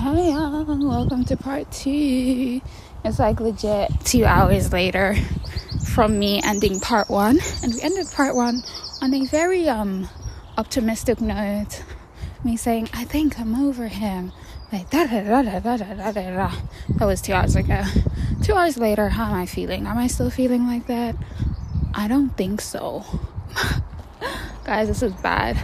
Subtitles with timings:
[0.00, 2.62] Hey, y'all, welcome to part two.
[3.04, 5.14] It's like legit two hours later
[5.92, 8.62] from me ending part one, and we ended part one
[9.02, 10.08] on a very um
[10.56, 11.84] optimistic note.
[12.42, 14.32] Me saying, "I think I'm over him."
[14.72, 16.52] Like da da da da da da da da.
[16.96, 17.82] That was two hours ago.
[18.42, 19.86] Two hours later, how am I feeling?
[19.86, 21.14] Am I still feeling like that?
[21.92, 23.04] I don't think so.
[24.64, 25.62] Guys, this is bad.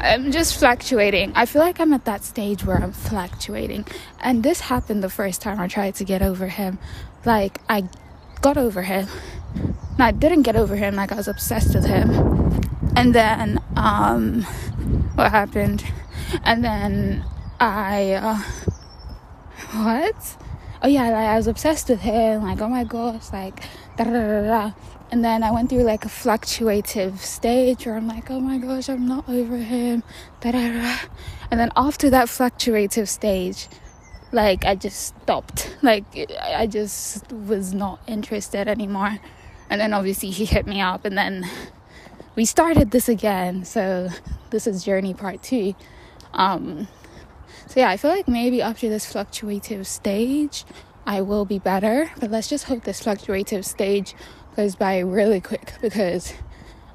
[0.00, 1.32] I'm just fluctuating.
[1.34, 3.84] I feel like I'm at that stage where I'm fluctuating.
[4.20, 6.78] And this happened the first time I tried to get over him.
[7.24, 7.88] Like, I
[8.40, 9.08] got over him.
[9.98, 10.94] No, I didn't get over him.
[10.94, 12.10] Like, I was obsessed with him.
[12.94, 14.42] And then, um,
[15.14, 15.84] what happened?
[16.44, 17.24] And then
[17.58, 18.38] I, uh,
[19.82, 20.36] what?
[20.80, 22.44] Oh, yeah, like, I was obsessed with him.
[22.44, 23.60] Like, oh my gosh, like,
[23.96, 24.72] da da da da
[25.10, 28.88] and then I went through like a fluctuative stage where I'm like, oh my gosh,
[28.88, 30.02] I'm not over him.
[30.40, 30.98] Da-da-da.
[31.50, 33.68] And then after that fluctuative stage,
[34.32, 35.76] like I just stopped.
[35.82, 36.04] Like
[36.42, 39.18] I just was not interested anymore.
[39.70, 41.48] And then obviously he hit me up and then
[42.36, 43.64] we started this again.
[43.64, 44.08] So
[44.50, 45.74] this is journey part two.
[46.34, 46.88] Um
[47.66, 50.64] so yeah, I feel like maybe after this fluctuative stage,
[51.06, 52.10] I will be better.
[52.20, 54.14] But let's just hope this fluctuative stage
[54.58, 56.34] goes by really quick because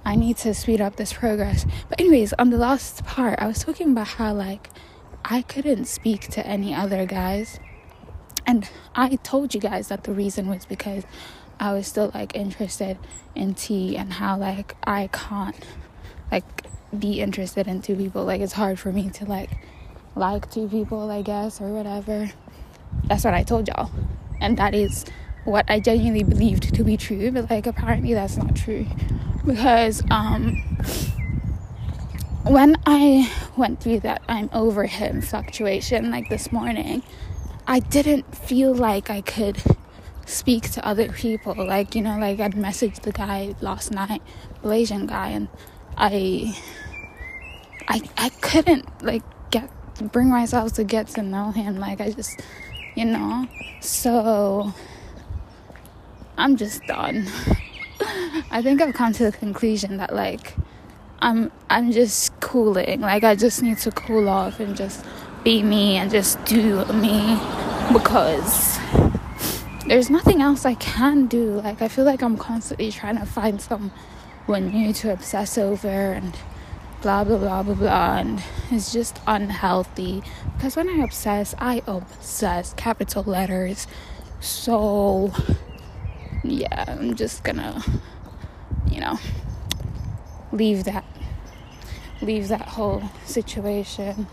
[0.03, 1.66] I need to speed up this progress.
[1.88, 4.70] But anyways, on the last part, I was talking about how like
[5.23, 7.61] I couldn't speak to any other guys.
[8.45, 11.05] And I told you guys that the reason was because
[11.58, 12.97] I was still like interested
[13.33, 15.55] in T and how like I can't
[16.33, 16.66] like
[17.00, 18.25] be interested in two people.
[18.25, 19.52] Like it's hard for me to like
[20.17, 22.30] like two people, I guess, or whatever.
[23.05, 23.89] That's what I told y'all.
[24.42, 25.05] And that is
[25.45, 28.86] what I genuinely believed to be true, but like apparently that's not true
[29.45, 30.61] because um,
[32.44, 37.03] when I went through that I'm over him fluctuation like this morning,
[37.67, 39.61] I didn't feel like I could
[40.25, 41.55] speak to other people.
[41.55, 44.21] Like, you know, like I'd messaged the guy last night,
[44.61, 45.48] Malaysian guy, and
[45.98, 46.58] I
[47.87, 49.70] I I couldn't like get
[50.11, 51.80] bring myself to get to know him.
[51.80, 52.42] Like I just
[52.95, 53.48] you know.
[53.81, 54.73] So
[56.38, 57.27] I'm just done.
[58.52, 60.55] I think I've come to the conclusion that like
[61.20, 63.02] I'm I'm just cooling.
[63.02, 65.05] Like I just need to cool off and just
[65.43, 67.39] be me and just do me
[67.92, 68.80] because
[69.88, 71.61] there's nothing else I can do.
[71.61, 76.36] Like I feel like I'm constantly trying to find someone new to obsess over and
[77.02, 78.42] blah blah blah blah blah and
[78.72, 80.23] it's just unhealthy
[80.55, 83.88] because when I obsess I obsess capital letters
[84.39, 85.33] so
[86.43, 87.81] yeah, I'm just gonna,
[88.92, 89.17] you know,
[90.52, 91.05] leave that,
[92.21, 94.27] leave that whole situation,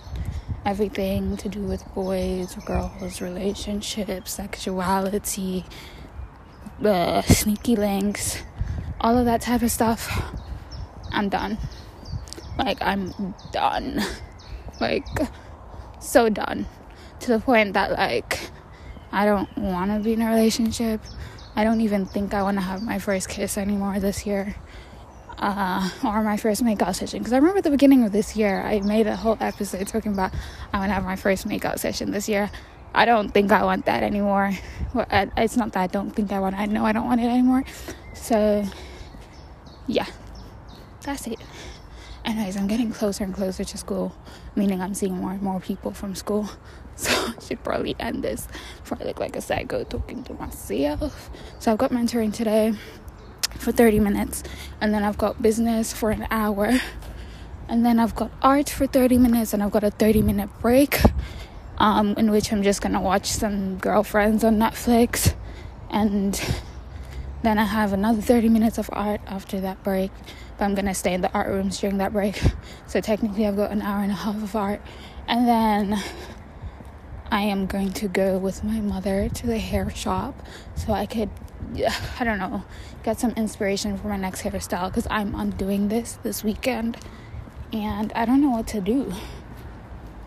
[0.65, 5.65] everything to do with boys, girls, relationships, sexuality,
[6.85, 8.43] uh, sneaky links,
[9.01, 10.35] all of that type of stuff.
[11.13, 11.59] I'm done.
[12.59, 14.01] Like, I'm done.
[14.81, 15.07] Like,
[16.01, 16.67] so done.
[17.21, 18.51] To the point that, like,
[19.13, 21.01] I don't want to be in a relationship.
[21.57, 24.55] I don't even think I want to have my first kiss anymore this year.
[25.39, 27.19] Uh, or my first makeout session.
[27.21, 30.13] Because I remember at the beginning of this year, I made a whole episode talking
[30.13, 30.35] about
[30.71, 32.51] I want to have my first makeout session this year.
[32.95, 34.53] I don't think I want that anymore.
[34.93, 37.23] Well, it's not that I don't think I want it, I know I don't want
[37.23, 37.65] it anymore.
[38.13, 38.67] So,
[39.87, 40.07] yeah,
[41.01, 41.39] that's it.
[42.25, 44.15] Anyways, I'm getting closer and closer to school,
[44.55, 46.51] meaning I'm seeing more and more people from school.
[47.11, 48.47] So I should probably end this
[48.83, 51.31] before I look like a psycho talking to myself.
[51.59, 52.75] So I've got mentoring today
[53.59, 54.43] for 30 minutes,
[54.81, 56.79] and then I've got business for an hour,
[57.69, 61.01] and then I've got art for 30 minutes, and I've got a 30 minute break.
[61.79, 65.35] Um, in which I'm just gonna watch some girlfriends on Netflix,
[65.91, 66.39] and
[67.43, 70.11] then I have another 30 minutes of art after that break.
[70.59, 72.39] But I'm gonna stay in the art rooms during that break,
[72.87, 74.83] so technically I've got an hour and a half of art,
[75.27, 75.99] and then
[77.33, 80.35] I am going to go with my mother to the hair shop
[80.75, 81.31] so I could,
[82.19, 82.65] I don't know,
[83.05, 86.97] get some inspiration for my next hairstyle because I'm undoing this this weekend
[87.73, 89.15] and I don't know what to do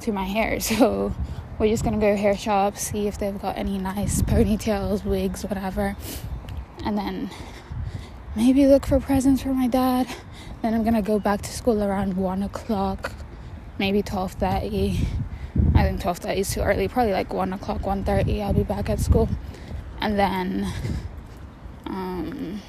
[0.01, 0.59] to my hair.
[0.61, 1.13] So
[1.59, 5.97] we're just gonna go hair shop, see if they've got any nice ponytails, wigs, whatever,
[6.85, 7.29] and then
[8.33, 10.07] maybe look for presents for my dad.
[10.61, 13.11] Then I'm gonna go back to school around one o'clock,
[13.77, 15.05] maybe twelve thirty
[15.75, 16.87] I think 12:30 is too early.
[16.87, 18.41] Probably like one o'clock, 1:30.
[18.41, 19.29] I'll be back at school,
[19.99, 20.71] and then
[21.85, 22.61] um,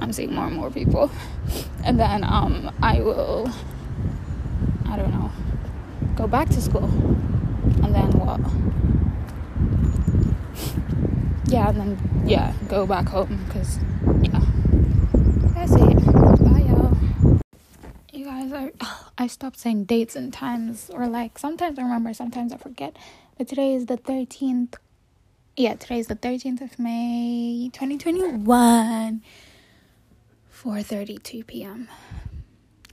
[0.00, 1.10] I'm seeing more and more people,
[1.84, 3.50] and then um, I will.
[4.88, 5.30] I don't know.
[6.16, 6.84] go back to school.
[7.82, 8.40] And then what?
[11.48, 13.78] Yeah, and then, yeah, go back home because,
[14.22, 14.40] yeah.
[15.54, 15.95] That's it.
[18.26, 18.72] Guys, I,
[19.18, 22.96] I stopped saying dates and times, or like sometimes I remember, sometimes I forget.
[23.38, 24.74] But today is the 13th.
[25.56, 29.22] Yeah, today is the 13th of May, 2021.
[30.52, 31.88] 4:32 p.m.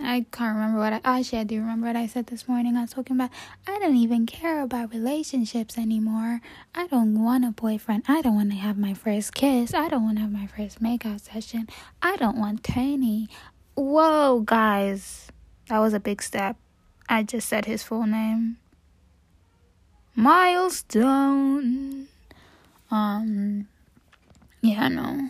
[0.01, 2.77] I can't remember what I actually I do remember what I said this morning.
[2.77, 3.31] I was talking about
[3.67, 6.41] I don't even care about relationships anymore.
[6.75, 8.03] I don't want a boyfriend.
[8.07, 9.73] I don't want to have my first kiss.
[9.73, 11.67] I don't want to have my first makeout session.
[12.01, 13.29] I don't want Tony.
[13.75, 15.27] Whoa, guys.
[15.69, 16.57] That was a big step.
[17.09, 18.57] I just said his full name.
[20.15, 22.07] Milestone.
[22.91, 23.67] Um
[24.61, 25.29] yeah, no.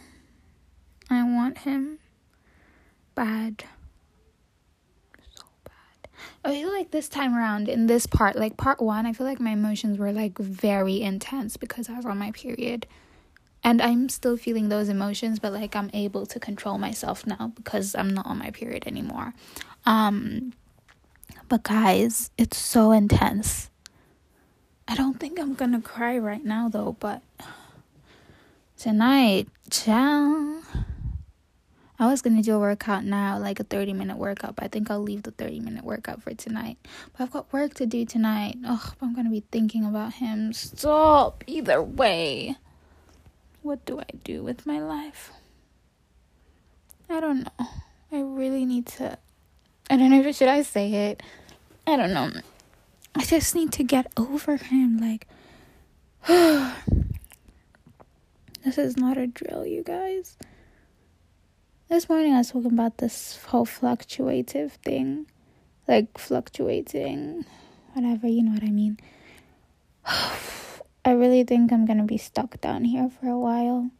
[1.09, 1.99] I want him
[3.15, 3.63] bad.
[5.35, 6.09] So bad.
[6.43, 9.39] I feel like this time around in this part, like part one, I feel like
[9.39, 12.87] my emotions were like very intense because I was on my period.
[13.63, 17.95] And I'm still feeling those emotions, but like I'm able to control myself now because
[17.95, 19.33] I'm not on my period anymore.
[19.85, 20.53] Um
[21.49, 23.69] but guys, it's so intense.
[24.87, 27.21] I don't think I'm gonna cry right now though, but
[28.77, 30.61] tonight, ciao.
[31.99, 34.91] I was gonna do a workout now, like a 30 minute workout, but I think
[34.91, 36.77] I'll leave the 30 minute workout for tonight.
[37.13, 38.57] But I've got work to do tonight.
[38.67, 40.51] Ugh, I'm gonna be thinking about him.
[40.51, 41.43] Stop.
[41.47, 42.57] Either way,
[43.63, 45.31] what do I do with my life?
[47.09, 47.67] I don't know.
[48.11, 49.17] I really need to.
[49.89, 51.23] I don't know if should I say it.
[51.87, 52.31] I don't know.
[53.15, 54.97] I just need to get over him.
[54.97, 55.27] Like,
[58.63, 60.37] this is not a drill, you guys.
[61.89, 65.27] This morning I was talking about this whole fluctuative thing.
[65.87, 67.45] Like fluctuating,
[67.93, 68.97] whatever, you know what I mean.
[71.05, 73.91] I really think I'm gonna be stuck down here for a while.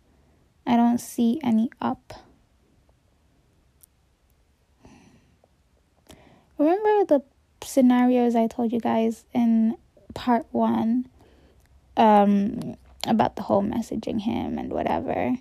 [0.66, 2.14] I don't see any up.
[6.58, 7.22] Remember the
[7.62, 9.76] scenarios I told you guys in
[10.14, 11.10] part one
[11.98, 12.76] um,
[13.06, 15.36] about the whole messaging him and whatever?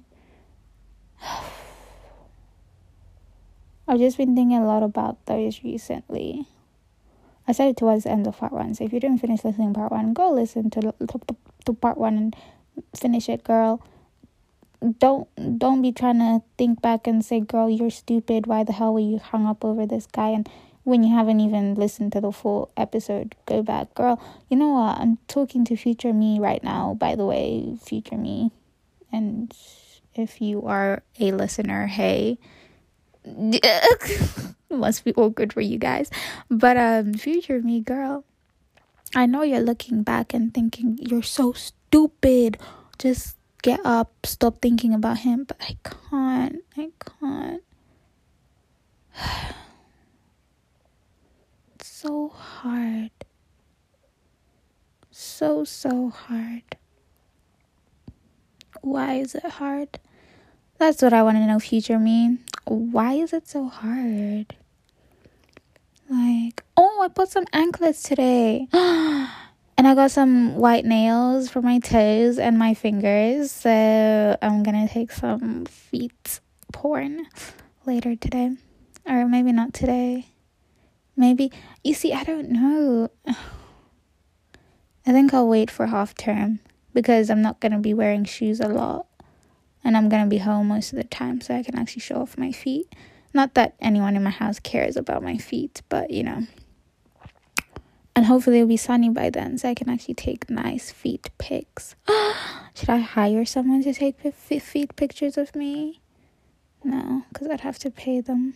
[3.86, 6.46] I've just been thinking a lot about those recently.
[7.46, 9.74] I said it towards the end of part one, so if you didn't finish listening
[9.74, 11.20] part one, go listen to, to,
[11.64, 12.36] to part one and
[12.96, 13.82] finish it, girl.
[14.98, 15.28] Don't
[15.58, 18.46] don't be trying to think back and say, "Girl, you're stupid.
[18.46, 20.48] Why the hell were you hung up over this guy?" And
[20.84, 24.20] when you haven't even listened to the full episode, go back, girl.
[24.48, 24.98] You know what?
[24.98, 26.94] I'm talking to future me right now.
[26.98, 28.50] By the way, future me,
[29.12, 29.54] and
[30.14, 32.38] if you are a listener, hey
[34.70, 36.10] must be awkward for you guys.
[36.50, 38.24] But um future me girl,
[39.14, 42.58] I know you're looking back and thinking you're so stupid.
[42.98, 46.62] Just get up, stop thinking about him, but I can't.
[46.76, 47.62] I can't.
[51.74, 53.10] It's so hard.
[55.10, 56.62] So so hard.
[58.80, 59.98] Why is it hard?
[60.78, 64.54] That's what I want to know, future me why is it so hard?
[66.08, 66.62] Like,
[67.02, 68.68] I put some anklets today.
[68.72, 69.28] and
[69.76, 73.50] I got some white nails for my toes and my fingers.
[73.50, 76.38] So I'm gonna take some feet
[76.72, 77.26] porn
[77.86, 78.52] later today.
[79.04, 80.28] Or maybe not today.
[81.16, 81.50] Maybe,
[81.82, 83.10] you see, I don't know.
[83.26, 86.60] I think I'll wait for half term
[86.94, 89.06] because I'm not gonna be wearing shoes a lot
[89.82, 92.38] and I'm gonna be home most of the time so I can actually show off
[92.38, 92.94] my feet.
[93.34, 96.46] Not that anyone in my house cares about my feet, but you know.
[98.14, 101.94] And hopefully it'll be sunny by then so I can actually take nice feet pics.
[102.74, 106.00] Should I hire someone to take feet pictures of me?
[106.84, 108.54] No, because I'd have to pay them.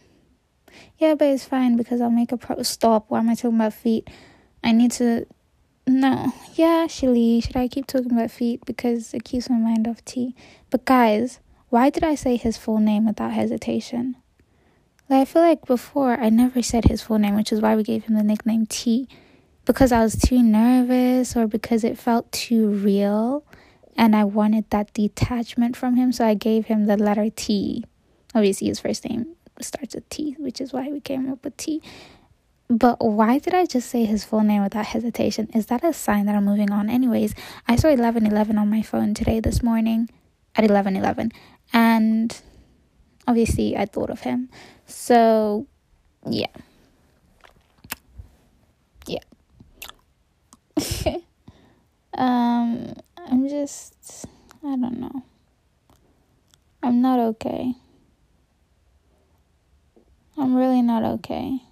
[0.98, 2.62] Yeah, but it's fine because I'll make a pro.
[2.62, 3.06] Stop.
[3.08, 4.08] Why am I talking about feet?
[4.62, 5.26] I need to
[5.86, 6.32] no.
[6.54, 10.34] Yeah, actually, should I keep talking about feet because it keeps my mind off T?
[10.70, 14.16] But guys, why did I say his full name without hesitation?
[15.08, 17.84] Like I feel like before I never said his full name, which is why we
[17.84, 19.08] gave him the nickname T.
[19.66, 23.44] Because I was too nervous or because it felt too real
[23.96, 27.85] and I wanted that detachment from him, so I gave him the letter T.
[28.35, 31.82] Obviously his first name starts with T, which is why we came up with T.
[32.68, 35.49] But why did I just say his full name without hesitation?
[35.54, 36.90] Is that a sign that I'm moving on?
[36.90, 37.35] Anyways,
[37.68, 40.08] I saw 1111 on my phone today this morning
[40.56, 41.32] at 1111
[41.73, 42.40] and
[43.26, 44.49] obviously I thought of him.
[44.87, 45.66] So,
[46.28, 46.46] yeah.
[52.16, 54.26] um, I'm just,
[54.62, 55.23] I don't know.
[56.83, 57.75] I'm not okay.
[60.37, 61.62] I'm really not okay.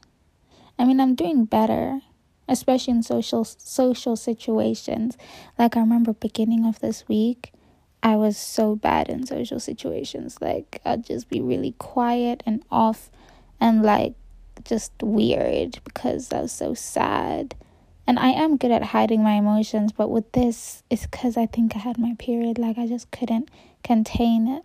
[0.78, 2.00] I mean, I'm doing better,
[2.49, 5.16] especially in social social situations.
[5.58, 7.52] Like I remember beginning of this week,
[8.02, 10.38] I was so bad in social situations.
[10.40, 13.11] Like I'd just be really quiet and off
[13.61, 14.14] and like
[14.64, 17.54] just weird because I was so sad
[18.06, 21.75] and I am good at hiding my emotions, but with this, it's because I think
[21.75, 22.58] I had my period.
[22.58, 23.50] Like I just couldn't
[23.82, 24.64] contain it.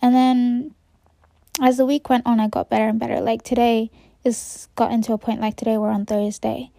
[0.00, 0.74] And then
[1.60, 3.20] as the week went on, I got better and better.
[3.20, 3.90] Like today,
[4.24, 6.70] it's gotten to a point, like today, we're on Thursday.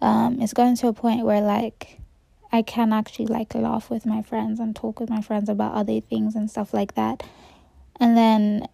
[0.00, 1.98] Um, it's gotten to a point where like
[2.52, 6.00] I can actually like laugh with my friends and talk with my friends about other
[6.00, 7.22] things and stuff like that.
[7.98, 8.68] And then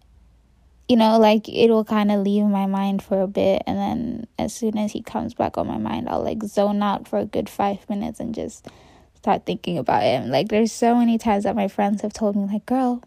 [0.87, 4.27] you know, like it will kind of leave my mind for a bit, and then
[4.37, 7.25] as soon as he comes back on my mind, I'll like zone out for a
[7.25, 8.67] good five minutes and just
[9.15, 10.29] start thinking about him.
[10.29, 13.01] Like, there's so many times that my friends have told me, like, girl,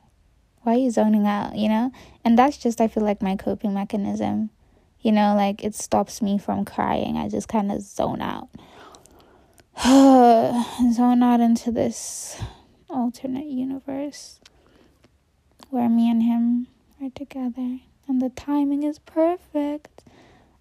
[0.63, 1.93] why are you zoning out, you know?
[2.25, 4.51] And that's just, I feel like, my coping mechanism.
[5.01, 7.17] You know, like it stops me from crying.
[7.17, 8.49] I just kind of zone out.
[10.93, 12.43] zone out into this
[12.91, 14.41] alternate universe
[15.71, 16.67] where me and him
[17.03, 20.03] are together and the timing is perfect.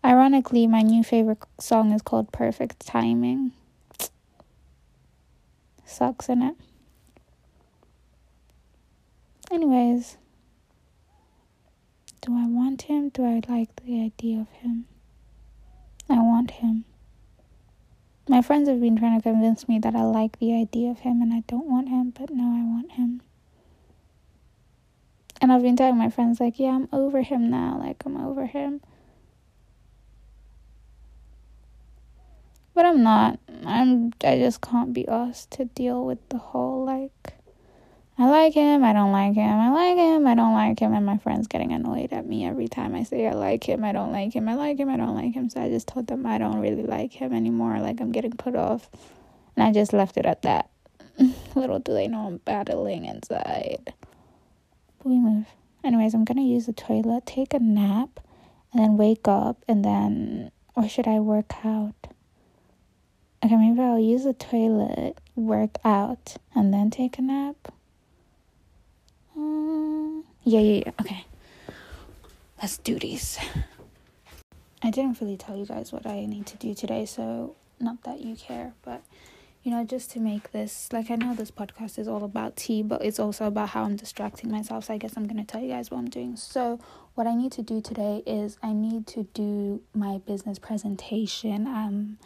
[0.03, 3.51] Ironically, my new favorite song is called Perfect Timing.
[5.85, 6.55] Sucks, in it?
[9.51, 10.17] Anyways,
[12.21, 13.09] do I want him?
[13.09, 14.85] Do I like the idea of him?
[16.09, 16.85] I want him.
[18.27, 21.21] My friends have been trying to convince me that I like the idea of him
[21.21, 23.21] and I don't want him, but no, I want him.
[25.41, 27.77] And I've been telling my friends, like, yeah, I'm over him now.
[27.79, 28.81] Like, I'm over him.
[32.73, 33.39] But I'm not.
[33.65, 34.11] I'm.
[34.23, 37.33] I just can't be asked to deal with the whole like.
[38.17, 38.83] I like him.
[38.83, 39.49] I don't like him.
[39.49, 40.27] I like him.
[40.27, 40.93] I don't like him.
[40.93, 43.83] And my friends getting annoyed at me every time I say I like him.
[43.83, 44.47] I don't like him.
[44.49, 44.89] I like him.
[44.89, 45.49] I don't like him.
[45.49, 47.79] So I just told them I don't really like him anymore.
[47.79, 48.89] Like I'm getting put off,
[49.55, 50.69] and I just left it at that.
[51.55, 53.93] Little do they know I'm battling inside
[55.05, 55.45] we move.
[55.83, 58.19] Anyways, I'm gonna use the toilet, take a nap,
[58.73, 62.07] and then wake up, and then, or should I work out?
[63.43, 67.71] Okay, maybe I'll use the toilet, work out, and then take a nap.
[69.37, 70.91] Um, yeah, yeah, yeah.
[70.99, 71.25] Okay.
[72.59, 73.37] Let's do this.
[74.81, 78.21] I didn't really tell you guys what I need to do today, so not that
[78.21, 79.03] you care, but
[79.65, 82.83] you know, just to make this like I know this podcast is all about T,
[82.83, 84.85] but it's also about how I'm distracting myself.
[84.85, 86.35] So I guess I'm gonna tell you guys what I'm doing.
[86.35, 86.79] So
[87.15, 91.65] what I need to do today is I need to do my business presentation.
[91.65, 92.19] Um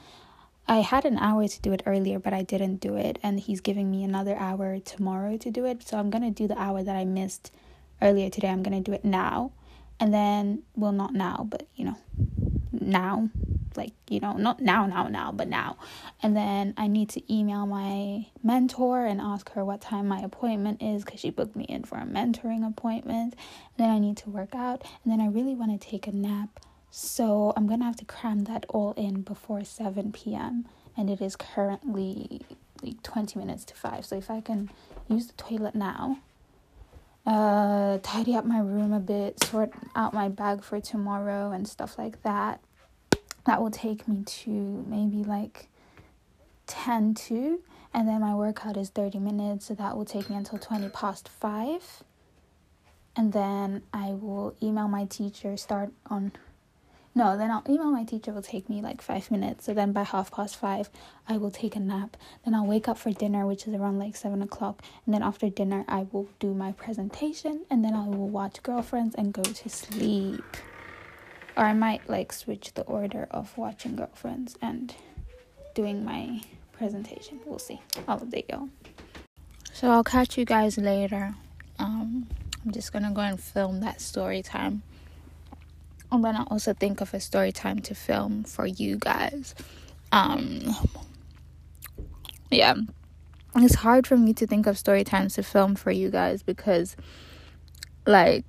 [0.68, 3.62] I had an hour to do it earlier, but I didn't do it, and he's
[3.62, 5.88] giving me another hour tomorrow to do it.
[5.88, 7.54] So I'm gonna do the hour that I missed
[8.02, 8.50] earlier today.
[8.50, 9.54] I'm gonna do it now,
[9.98, 11.98] and then well, not now, but you know,
[12.74, 13.30] now
[13.76, 15.78] like you know not now now now but now.
[16.22, 20.82] And then i need to email my mentor and ask her what time my appointment
[20.82, 23.36] is because she booked me in for a mentoring appointment.
[23.36, 24.84] And then i need to work out.
[25.04, 26.60] And then i really want to take a nap.
[26.92, 30.66] So i'm gonna have to cram that all in before 7 p.m
[31.00, 32.42] and it is currently
[32.84, 34.70] like 20 minutes to 5 so if i can
[35.08, 36.20] use the toilet now
[37.26, 41.98] uh tidy up my room a bit sort out my bag for tomorrow and stuff
[41.98, 42.60] like that
[43.46, 45.68] that will take me to maybe like
[46.68, 47.62] 10 to
[47.94, 51.28] and then my workout is 30 minutes so that will take me until 20 past
[51.28, 52.04] 5
[53.16, 56.32] and then i will email my teacher start on
[57.16, 60.04] no then i'll email my teacher will take me like five minutes so then by
[60.04, 60.90] half past five
[61.28, 62.16] i will take a nap.
[62.46, 65.50] Then i'll wake up for dinner which is around like seven o'clock and then after
[65.50, 69.70] dinner i will do my presentation and then i will watch girlfriends and go to
[69.70, 70.46] sleep
[71.60, 74.96] or I might like switch the order of watching Girlfriends and
[75.76, 76.40] doing my
[76.72, 77.42] presentation.
[77.46, 77.82] We'll see.
[78.08, 78.70] I'll update y'all.
[79.74, 81.36] So I'll catch you guys later.
[81.78, 82.30] Um,
[82.64, 84.84] I'm just gonna go and film that story time.
[86.10, 89.54] I'm gonna also think of a story time to film for you guys.
[90.14, 90.74] Um,
[92.50, 92.76] yeah,
[93.58, 96.96] it's hard for me to think of story times to film for you guys because,
[98.06, 98.46] like,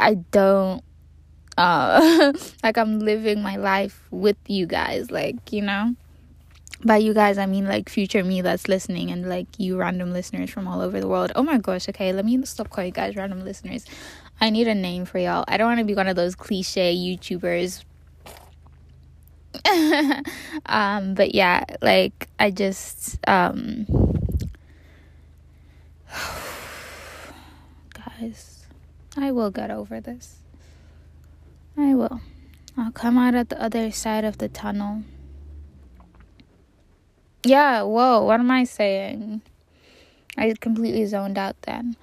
[0.00, 0.82] I don't
[1.56, 2.32] uh
[2.62, 5.94] like i'm living my life with you guys like you know
[6.84, 10.50] by you guys i mean like future me that's listening and like you random listeners
[10.50, 13.16] from all over the world oh my gosh okay let me stop calling you guys
[13.16, 13.84] random listeners
[14.40, 16.94] i need a name for y'all i don't want to be one of those cliche
[16.94, 17.84] youtubers
[20.66, 23.86] um but yeah like i just um
[27.94, 28.66] guys.
[29.16, 30.43] I will get over this.
[31.76, 32.20] I will.
[32.76, 35.02] I'll come out at the other side of the tunnel.
[37.44, 39.42] Yeah, whoa, what am I saying?
[40.36, 41.96] I completely zoned out then.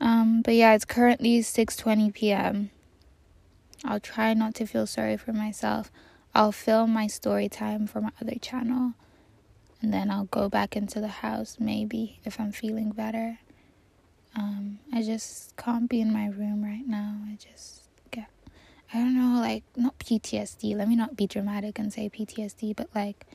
[0.00, 2.70] Um, but yeah, it's currently 6:20 p.m.
[3.84, 5.90] I'll try not to feel sorry for myself.
[6.34, 8.92] I'll film my story time for my other channel.
[9.80, 13.38] And then I'll go back into the house maybe if I'm feeling better.
[14.36, 17.18] Um, I just can't be in my room right now.
[17.26, 17.77] I just
[18.92, 20.74] I don't know, like not PTSD.
[20.74, 23.26] Let me not be dramatic and say PTSD, but like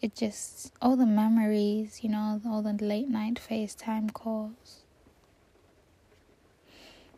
[0.00, 4.82] it just all the memories, you know, all the late night FaceTime calls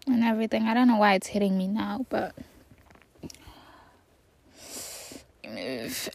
[0.06, 0.64] and everything.
[0.64, 2.34] I don't know why it's hitting me now, but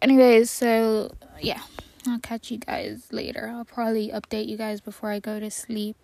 [0.01, 1.61] anyways, so yeah,
[2.07, 3.51] I'll catch you guys later.
[3.53, 5.95] I'll probably update you guys before I go to sleep,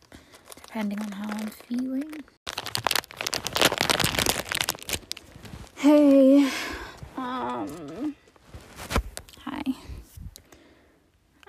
[0.55, 2.23] depending on how I'm feeling.
[5.77, 6.49] Hey,
[7.15, 8.15] um,
[9.41, 9.61] hi.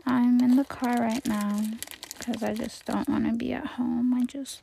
[0.05, 1.63] I'm in the car right now
[2.19, 4.13] because I just don't want to be at home.
[4.13, 4.61] I just,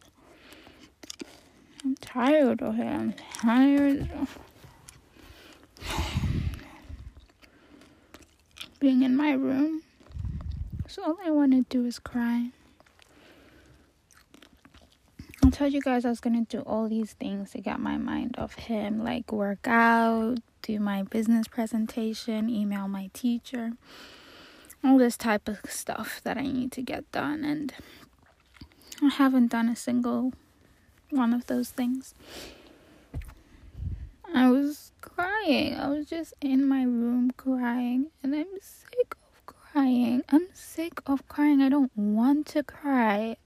[1.83, 2.79] I'm tired it.
[2.79, 4.11] I'm tired.
[4.11, 4.37] Of
[8.79, 9.81] being in my room.
[10.87, 12.51] So all I want to do is cry.
[15.45, 18.33] I told you guys I was gonna do all these things to get my mind
[18.39, 23.73] off him, like work out, do my business presentation, email my teacher,
[24.83, 27.71] all this type of stuff that I need to get done, and
[29.03, 30.33] I haven't done a single
[31.11, 32.15] one of those things.
[34.33, 35.75] I was crying.
[35.75, 40.23] I was just in my room crying, and I'm sick of crying.
[40.27, 41.61] I'm sick of crying.
[41.61, 43.37] I don't want to cry.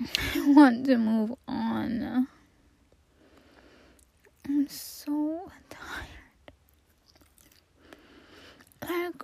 [0.00, 2.28] I want to move on.
[4.46, 6.06] I'm so tired.
[8.88, 9.22] Like,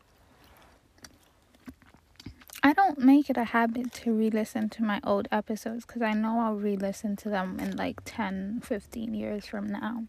[2.63, 6.13] I don't make it a habit to re listen to my old episodes because I
[6.13, 10.05] know I'll re listen to them in like 10, 15 years from now.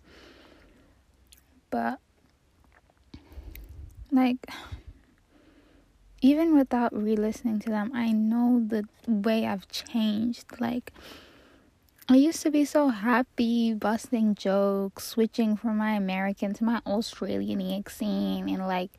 [1.69, 1.99] But,
[4.11, 4.47] like,
[6.21, 10.59] even without re listening to them, I know the way I've changed.
[10.59, 10.91] Like,
[12.09, 17.61] I used to be so happy, busting jokes, switching from my American to my Australian
[17.61, 18.91] accent, and like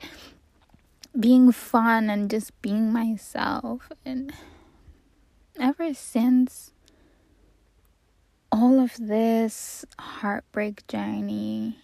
[1.19, 3.91] being fun and just being myself.
[4.05, 4.33] And
[5.59, 6.73] ever since
[8.53, 11.79] all of this heartbreak journey,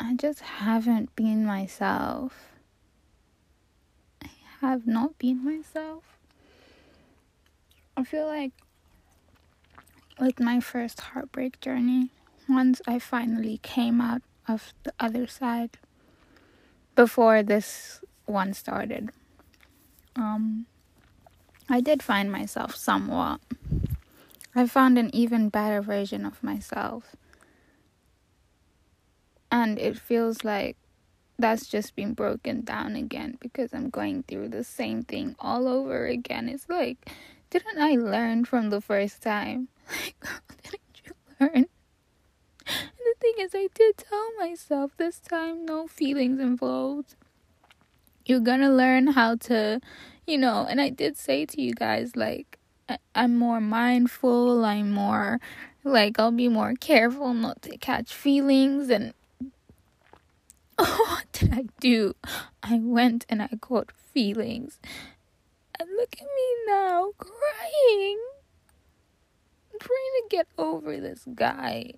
[0.00, 2.57] I just haven't been myself.
[4.60, 6.04] Have not been myself.
[7.96, 8.52] I feel like
[10.18, 12.10] with my first heartbreak journey,
[12.48, 15.78] once I finally came out of the other side,
[16.96, 19.10] before this one started.
[20.16, 20.66] Um,
[21.68, 23.40] I did find myself somewhat.
[24.54, 27.14] I found an even better version of myself.
[29.52, 30.76] And it feels like
[31.38, 36.06] that's just been broken down again because I'm going through the same thing all over
[36.06, 36.48] again.
[36.48, 37.10] It's like,
[37.50, 39.68] didn't I learn from the first time?
[39.90, 40.16] Like,
[40.62, 41.66] didn't you learn?
[42.66, 47.14] And the thing is, I did tell myself this time no feelings involved.
[48.26, 49.80] You're gonna learn how to,
[50.26, 52.58] you know, and I did say to you guys, like,
[53.14, 55.40] I'm more mindful, I'm more,
[55.84, 58.90] like, I'll be more careful not to catch feelings.
[58.90, 59.14] And
[61.18, 62.14] what did I do?
[62.62, 64.78] I went and I caught feelings.
[65.78, 68.20] And look at me now, crying.
[69.72, 71.94] I'm trying to get over this guy.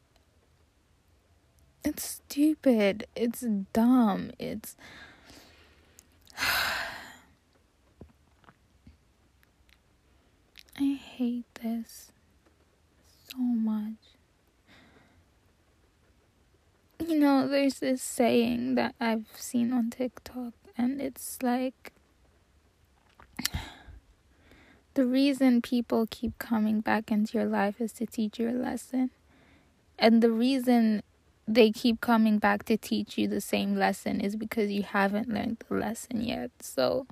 [1.85, 3.07] It's stupid.
[3.15, 4.31] It's dumb.
[4.39, 4.75] It's.
[10.79, 12.13] I hate this
[13.29, 14.10] so much.
[17.11, 21.93] You know, there's this saying that I've seen on TikTok, and it's like
[24.95, 29.11] the reason people keep coming back into your life is to teach you a lesson.
[29.99, 31.03] And the reason
[31.49, 35.65] they keep coming back to teach you the same lesson is because you haven't learned
[35.69, 36.53] the lesson yet.
[36.61, 37.09] So,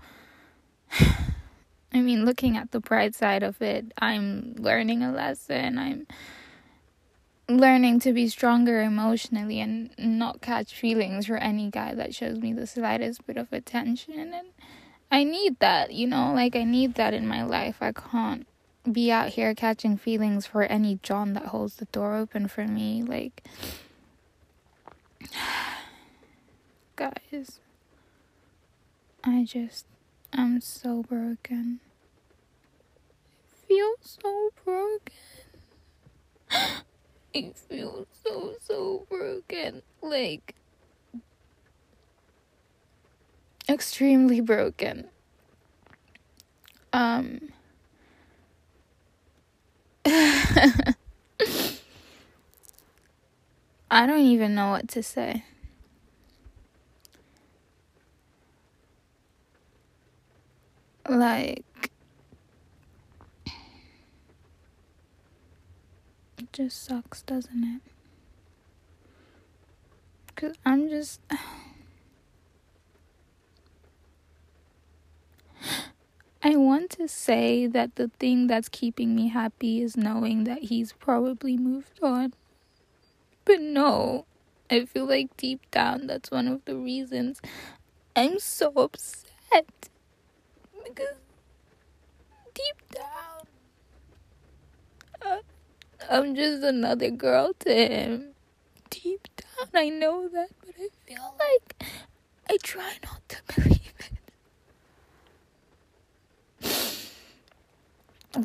[0.92, 5.76] I mean, looking at the bright side of it, I'm learning a lesson.
[5.76, 6.06] I'm
[7.48, 12.52] learning to be stronger emotionally and not catch feelings for any guy that shows me
[12.52, 14.34] the slightest bit of attention.
[14.34, 14.48] And
[15.11, 17.78] I need that, you know, like I need that in my life.
[17.80, 18.46] I can't
[18.90, 23.02] be out here catching feelings for any John that holds the door open for me.
[23.02, 23.42] Like,
[26.96, 27.61] guys,
[29.24, 29.87] I just,
[30.34, 31.80] I'm so broken.
[33.50, 35.12] I feel so broken.
[37.34, 39.82] I feel so, so broken.
[40.02, 40.54] Like,
[43.68, 45.08] extremely broken.
[46.92, 47.52] Um,
[50.06, 50.94] I
[54.06, 55.44] don't even know what to say.
[61.08, 61.90] Like,
[66.52, 67.82] just sucks, doesn't it?
[70.26, 71.20] Because I'm just.
[76.42, 80.92] I want to say that the thing that's keeping me happy is knowing that he's
[80.92, 82.32] probably moved on.
[83.44, 84.24] But no,
[84.70, 87.40] I feel like deep down that's one of the reasons
[88.14, 89.88] I'm so upset.
[90.84, 91.16] Because
[92.54, 93.46] deep down,
[95.24, 95.38] uh,
[96.11, 98.34] I'm just another girl to him.
[98.90, 101.84] Deep down, I know that, but I feel like
[102.48, 104.18] I try not to believe it.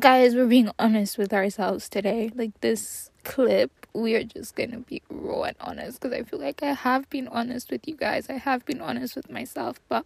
[0.00, 2.30] guys, we're being honest with ourselves today.
[2.34, 6.62] Like this clip, we are just gonna be raw and honest because I feel like
[6.62, 8.28] I have been honest with you guys.
[8.28, 10.04] I have been honest with myself, but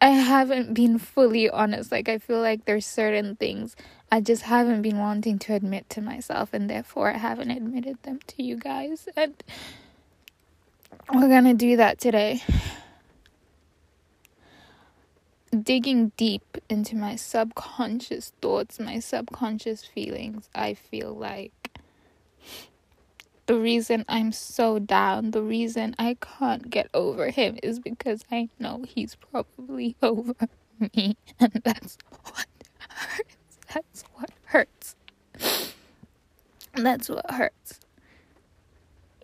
[0.00, 1.90] I haven't been fully honest.
[1.90, 3.76] Like I feel like there's certain things
[4.12, 8.20] I just haven't been wanting to admit to myself, and therefore I haven't admitted them
[8.26, 9.08] to you guys.
[9.16, 9.42] And
[11.12, 12.42] we're gonna do that today
[15.62, 21.52] digging deep into my subconscious thoughts, my subconscious feelings, I feel like
[23.46, 28.48] the reason I'm so down, the reason I can't get over him is because I
[28.58, 30.34] know he's probably over
[30.94, 31.16] me.
[31.40, 32.46] And that's what
[32.88, 33.36] hurts.
[33.72, 34.96] That's what hurts.
[36.74, 37.80] That's what hurts.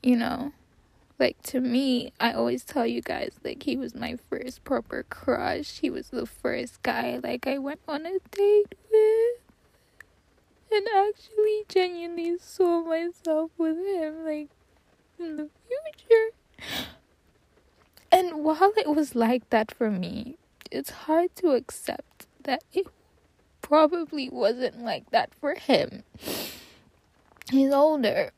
[0.02, 0.52] You know?
[1.18, 5.80] Like to me, I always tell you guys like he was my first proper crush.
[5.80, 9.40] He was the first guy like I went on a date with
[10.70, 14.48] and actually genuinely saw myself with him like
[15.18, 16.78] in the future.
[18.12, 20.36] And while it was like that for me,
[20.70, 22.86] it's hard to accept that it
[23.66, 26.04] probably wasn't like that for him.
[27.50, 28.30] He's older.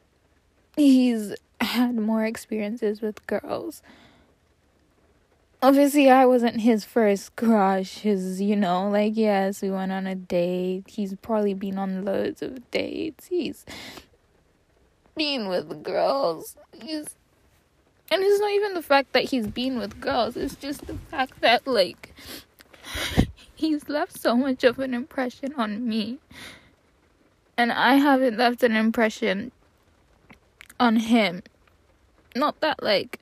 [0.74, 3.82] He's had more experiences with girls.
[5.62, 7.98] Obviously, I wasn't his first crush.
[7.98, 10.84] His, you know, like, yes, we went on a date.
[10.88, 13.26] He's probably been on loads of dates.
[13.26, 13.66] He's
[15.14, 16.56] been with girls.
[16.72, 17.16] He's,
[18.10, 21.42] and it's not even the fact that he's been with girls, it's just the fact
[21.42, 22.14] that, like,
[23.58, 26.18] he's left so much of an impression on me.
[27.56, 29.50] And I haven't left an impression
[30.78, 31.42] on him.
[32.36, 33.18] Not that like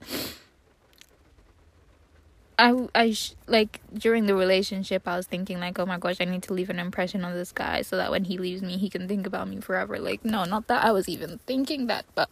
[2.58, 6.26] I I sh- like during the relationship I was thinking like oh my gosh I
[6.26, 8.90] need to leave an impression on this guy so that when he leaves me he
[8.90, 9.98] can think about me forever.
[9.98, 12.28] Like no, not that I was even thinking that, but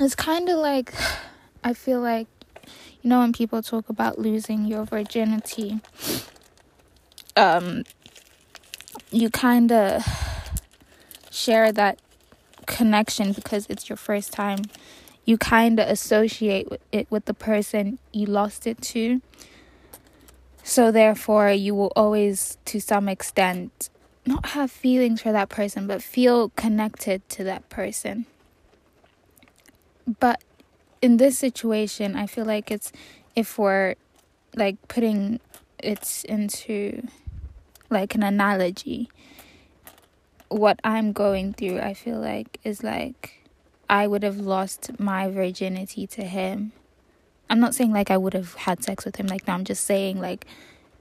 [0.00, 0.92] it's kind of like
[1.62, 2.26] I feel like
[3.00, 5.80] you know when people talk about losing your virginity
[7.38, 7.84] um
[9.10, 10.04] you kind of
[11.30, 11.98] share that
[12.66, 14.58] connection because it's your first time.
[15.24, 19.22] You kind of associate it with the person you lost it to.
[20.62, 23.88] So therefore you will always to some extent
[24.26, 28.26] not have feelings for that person but feel connected to that person.
[30.20, 30.42] But
[31.00, 32.90] in this situation i feel like it's
[33.36, 33.94] if we're
[34.56, 35.38] like putting
[35.78, 37.06] it into
[37.90, 39.08] like an analogy
[40.48, 43.44] what I'm going through, I feel like, is like
[43.88, 46.72] I would have lost my virginity to him.
[47.50, 49.84] I'm not saying like I would have had sex with him like no, I'm just
[49.84, 50.46] saying like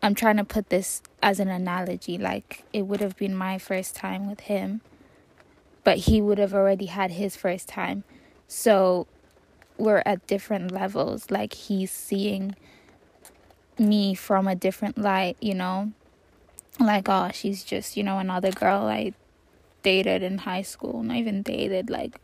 [0.01, 2.17] I'm trying to put this as an analogy.
[2.17, 4.81] Like it would have been my first time with him,
[5.83, 8.03] but he would have already had his first time.
[8.47, 9.07] So
[9.77, 11.29] we're at different levels.
[11.29, 12.55] Like he's seeing
[13.77, 15.91] me from a different light, you know?
[16.79, 19.13] Like, oh, she's just, you know, another girl I
[19.83, 22.19] dated in high school, not even dated, like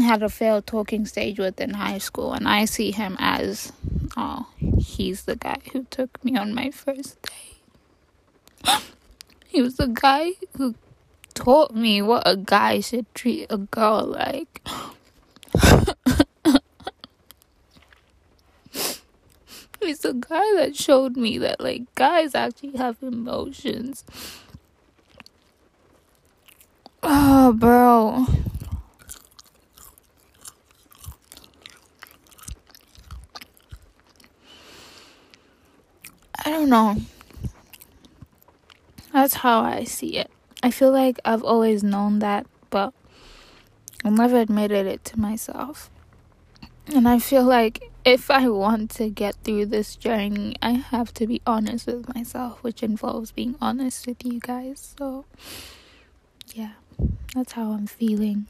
[0.00, 3.72] had a failed talking stage with in high school, and I see him as,
[4.16, 4.48] oh,
[4.78, 8.82] he's the guy who took me on my first date.
[9.46, 10.76] He was the guy who
[11.34, 14.62] taught me what a guy should treat a girl like.
[19.90, 24.04] He's the guy that showed me that like guys actually have emotions.
[27.02, 28.24] Oh, bro.
[36.44, 36.94] I don't know.
[39.12, 40.30] That's how I see it.
[40.62, 42.94] I feel like I've always known that, but
[44.04, 45.90] I never admitted it to myself.
[46.86, 51.26] And I feel like if I want to get through this journey, I have to
[51.26, 54.94] be honest with myself, which involves being honest with you guys.
[54.98, 55.26] So,
[56.54, 56.72] yeah,
[57.34, 58.46] that's how I'm feeling.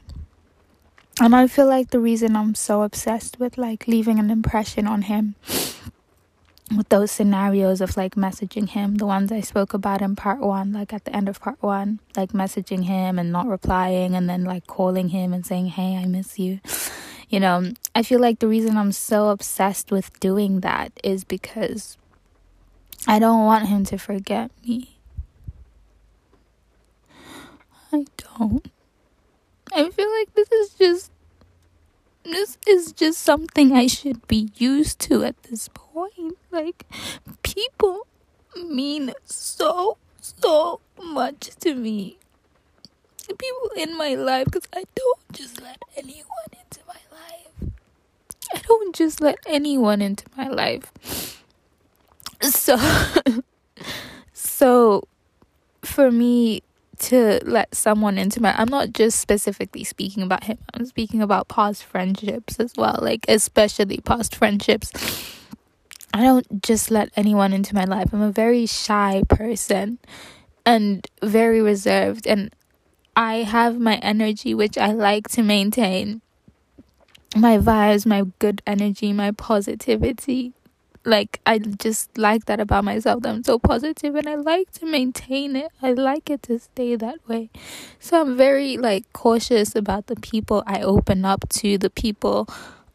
[1.19, 5.03] And I feel like the reason I'm so obsessed with like leaving an impression on
[5.03, 5.35] him
[6.75, 10.71] with those scenarios of like messaging him, the ones I spoke about in part one,
[10.71, 14.45] like at the end of part one, like messaging him and not replying, and then
[14.45, 16.61] like calling him and saying, Hey, I miss you.
[17.31, 21.97] You know, I feel like the reason I'm so obsessed with doing that is because
[23.07, 24.97] I don't want him to forget me.
[27.93, 28.69] I don't.
[29.73, 31.11] I feel like this is just
[32.25, 36.37] this is just something I should be used to at this point.
[36.51, 36.85] Like,
[37.43, 38.07] people
[38.61, 42.17] mean so, so much to me.
[43.25, 46.70] People in my life, because I don't just let anyone life.
[48.55, 51.41] I don't just let anyone into my life.
[52.41, 52.77] So,
[54.33, 55.07] so
[55.83, 56.63] for me,
[57.01, 60.59] to let someone into my I'm not just specifically speaking about him.
[60.73, 64.91] I'm speaking about past friendships as well, like especially past friendships.
[66.13, 68.13] I don't just let anyone into my life.
[68.13, 69.97] I'm a very shy person
[70.65, 72.53] and very reserved and
[73.15, 76.21] I have my energy which I like to maintain.
[77.35, 80.53] My vibes, my good energy, my positivity
[81.03, 83.25] like I just like that about myself.
[83.25, 85.71] I'm so positive and I like to maintain it.
[85.81, 87.49] I like it to stay that way.
[87.99, 92.47] So I'm very like cautious about the people I open up to, the people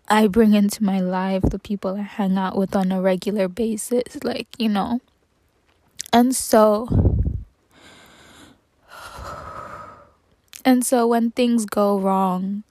[0.08, 4.22] I bring into my life, the people I hang out with on a regular basis,
[4.22, 5.00] like, you know.
[6.12, 6.88] And so
[10.64, 12.62] and so when things go wrong,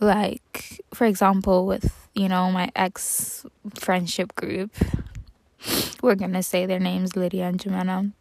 [0.00, 4.72] like for example with you know, my ex friendship group.
[6.02, 8.12] We're gonna say their names, Lydia and Jimena.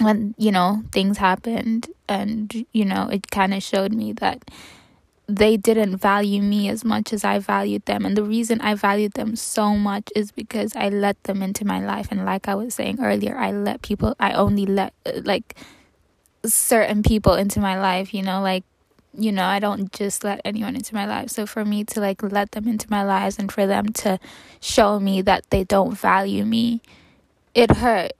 [0.00, 4.50] When, you know, things happened and, you know, it kind of showed me that
[5.26, 8.06] they didn't value me as much as I valued them.
[8.06, 11.84] And the reason I valued them so much is because I let them into my
[11.84, 12.08] life.
[12.10, 15.54] And like I was saying earlier, I let people, I only let, like,
[16.46, 18.64] certain people into my life, you know, like
[19.16, 21.30] you know, I don't just let anyone into my life.
[21.30, 24.18] So for me to like let them into my lives and for them to
[24.60, 26.80] show me that they don't value me,
[27.54, 28.12] it hurt.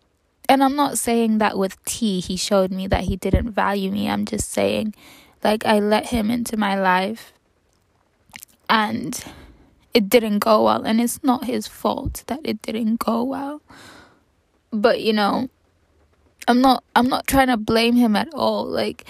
[0.48, 4.10] And I'm not saying that with T, he showed me that he didn't value me.
[4.10, 4.94] I'm just saying,
[5.44, 7.32] like, I let him into my life
[8.68, 9.24] and
[9.94, 10.82] it didn't go well.
[10.82, 13.62] And it's not his fault that it didn't go well.
[14.72, 15.48] But, you know,
[16.48, 18.64] I'm not I'm not trying to blame him at all.
[18.64, 19.04] Like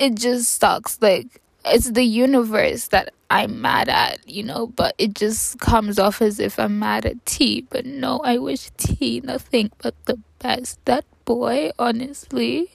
[0.00, 0.98] it just sucks.
[1.00, 6.20] Like it's the universe that I'm mad at, you know, but it just comes off
[6.22, 7.66] as if I'm mad at T.
[7.70, 10.84] But no, I wish T nothing but the best.
[10.86, 12.72] That boy, honestly.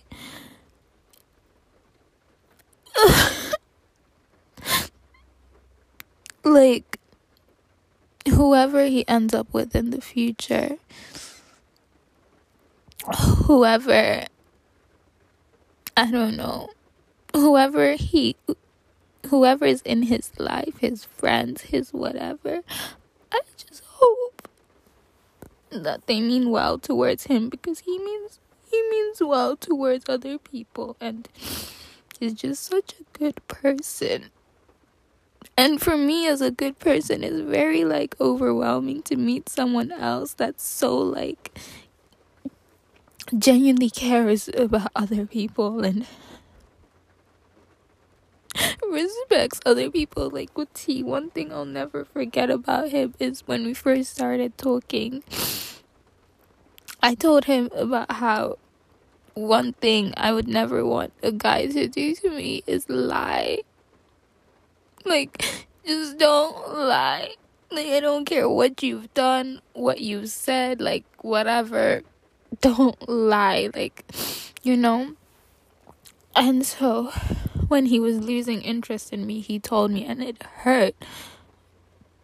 [6.44, 7.00] like
[8.30, 10.78] whoever he ends up with in the future
[13.46, 14.26] whoever
[15.98, 16.70] I don't know
[17.36, 18.36] whoever he
[19.28, 22.62] whoever is in his life, his friends, his whatever,
[23.32, 24.48] I just hope
[25.70, 28.40] that they mean well towards him because he means
[28.72, 31.28] he means well towards other people and
[32.20, 34.32] he's just such a good person.
[35.58, 40.34] And for me as a good person it's very like overwhelming to meet someone else
[40.34, 41.58] that's so like
[43.38, 46.06] genuinely cares about other people and
[48.90, 51.04] respects other people like with T.
[51.04, 55.24] One thing I'll never forget about him is when we first started talking.
[57.02, 58.58] I told him about how
[59.34, 63.60] one thing I would never want a guy to do to me is lie.
[65.04, 67.36] Like, just don't lie.
[67.70, 72.02] Like, I don't care what you've done, what you've said, like, whatever.
[72.62, 74.06] don't lie like
[74.64, 75.14] you know
[76.36, 77.12] and so
[77.68, 80.96] when he was losing interest in me he told me and it hurt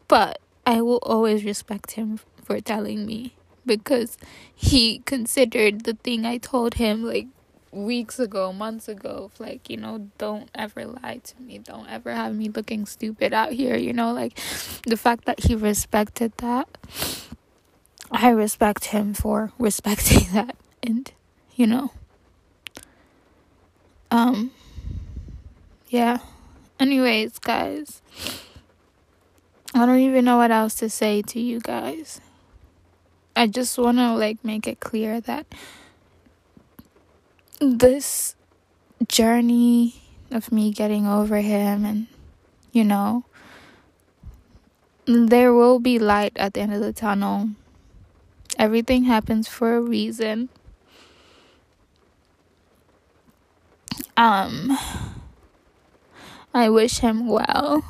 [0.08, 4.18] but i will always respect him for telling me because
[4.54, 7.28] he considered the thing i told him like
[7.74, 11.58] weeks ago, months ago, like, you know, don't ever lie to me.
[11.58, 14.38] Don't ever have me looking stupid out here, you know, like
[14.86, 16.68] the fact that he respected that.
[18.12, 21.12] I respect him for respecting that and
[21.56, 21.92] you know
[24.10, 24.52] um
[25.92, 26.20] yeah.
[26.80, 28.02] Anyways, guys,
[29.74, 32.22] I don't even know what else to say to you guys.
[33.36, 35.46] I just want to like make it clear that
[37.60, 38.36] this
[39.08, 40.02] journey
[40.32, 42.08] of me getting over him and
[42.72, 43.26] you know
[45.06, 47.50] there will be light at the end of the tunnel
[48.58, 50.50] everything happens for a reason
[54.16, 54.78] um
[56.54, 57.84] i wish him well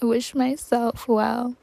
[0.00, 1.56] i wish myself well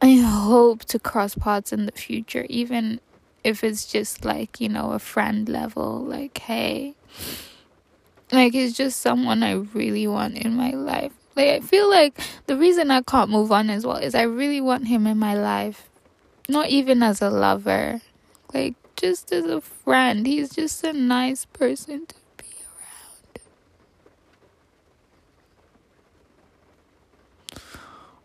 [0.00, 3.00] i hope to cross paths in the future even
[3.44, 6.94] if it's just like, you know, a friend level, like, hey,
[8.30, 11.12] like, it's just someone I really want in my life.
[11.34, 14.60] Like, I feel like the reason I can't move on as well is I really
[14.60, 15.88] want him in my life.
[16.48, 18.00] Not even as a lover,
[18.52, 20.26] like, just as a friend.
[20.26, 23.38] He's just a nice person to be around.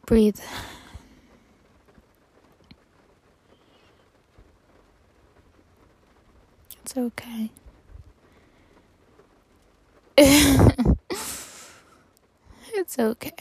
[0.07, 0.39] Breathe.
[6.81, 7.51] It's okay.
[12.73, 13.31] it's okay.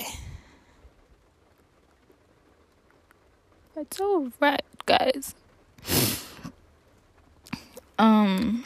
[3.77, 5.35] It's alright, guys.
[7.99, 8.65] Um.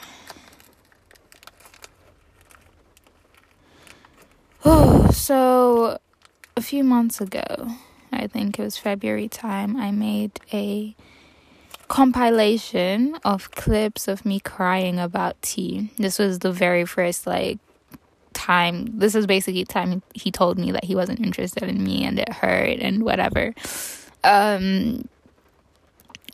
[4.65, 5.97] Oh, so
[6.57, 7.45] a few months ago,
[8.21, 10.95] I think it was February time, I made a
[11.87, 15.91] compilation of clips of me crying about T.
[15.97, 17.57] This was the very first like
[18.33, 18.97] time.
[18.97, 22.31] This is basically time he told me that he wasn't interested in me and it
[22.31, 23.53] hurt and whatever.
[24.23, 25.09] Um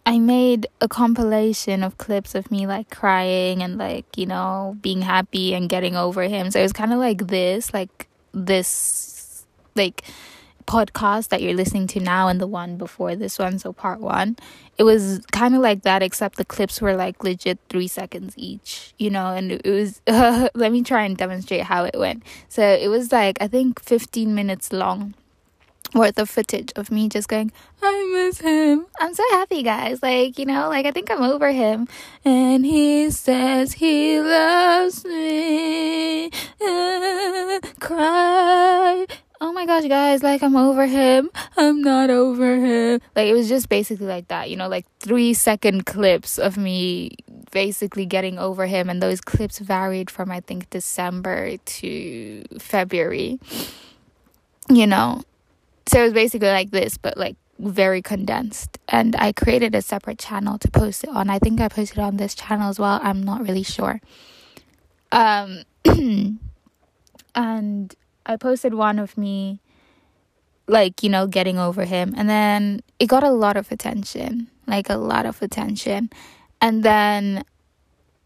[0.06, 5.02] I made a compilation of clips of me like crying and like, you know, being
[5.02, 6.52] happy and getting over him.
[6.52, 9.46] So it was kind of like this, like this
[9.76, 10.04] like
[10.68, 14.36] podcast that you're listening to now and the one before this one, so part one,
[14.78, 18.94] it was kind of like that, except the clips were like legit three seconds each,
[19.00, 19.34] you know.
[19.34, 22.24] And it was, uh, let me try and demonstrate how it went.
[22.50, 25.16] So it was like, I think 15 minutes long
[25.94, 27.52] worth of footage of me just going,
[27.82, 28.86] I miss him.
[29.00, 30.04] I'm so happy, guys.
[30.04, 31.88] Like, you know, like I think I'm over him.
[32.26, 36.26] And he says he loves me.
[36.62, 39.06] Uh, cry
[39.40, 41.30] oh my gosh, guys, like I'm over him.
[41.58, 43.02] I'm not over him.
[43.16, 47.12] Like it was just basically like that, you know, like three second clips of me
[47.52, 48.90] basically getting over him.
[48.90, 53.40] And those clips varied from, I think, December to February,
[54.70, 55.22] you know.
[55.88, 58.78] So it was basically like this, but like very condensed.
[58.90, 61.30] And I created a separate channel to post it on.
[61.30, 63.00] I think I posted on this channel as well.
[63.02, 64.02] I'm not really sure.
[65.12, 65.64] Um,
[67.36, 67.96] and
[68.28, 69.62] I posted one of me
[70.68, 74.90] like, you know, getting over him and then it got a lot of attention, like
[74.90, 76.10] a lot of attention.
[76.60, 77.46] And then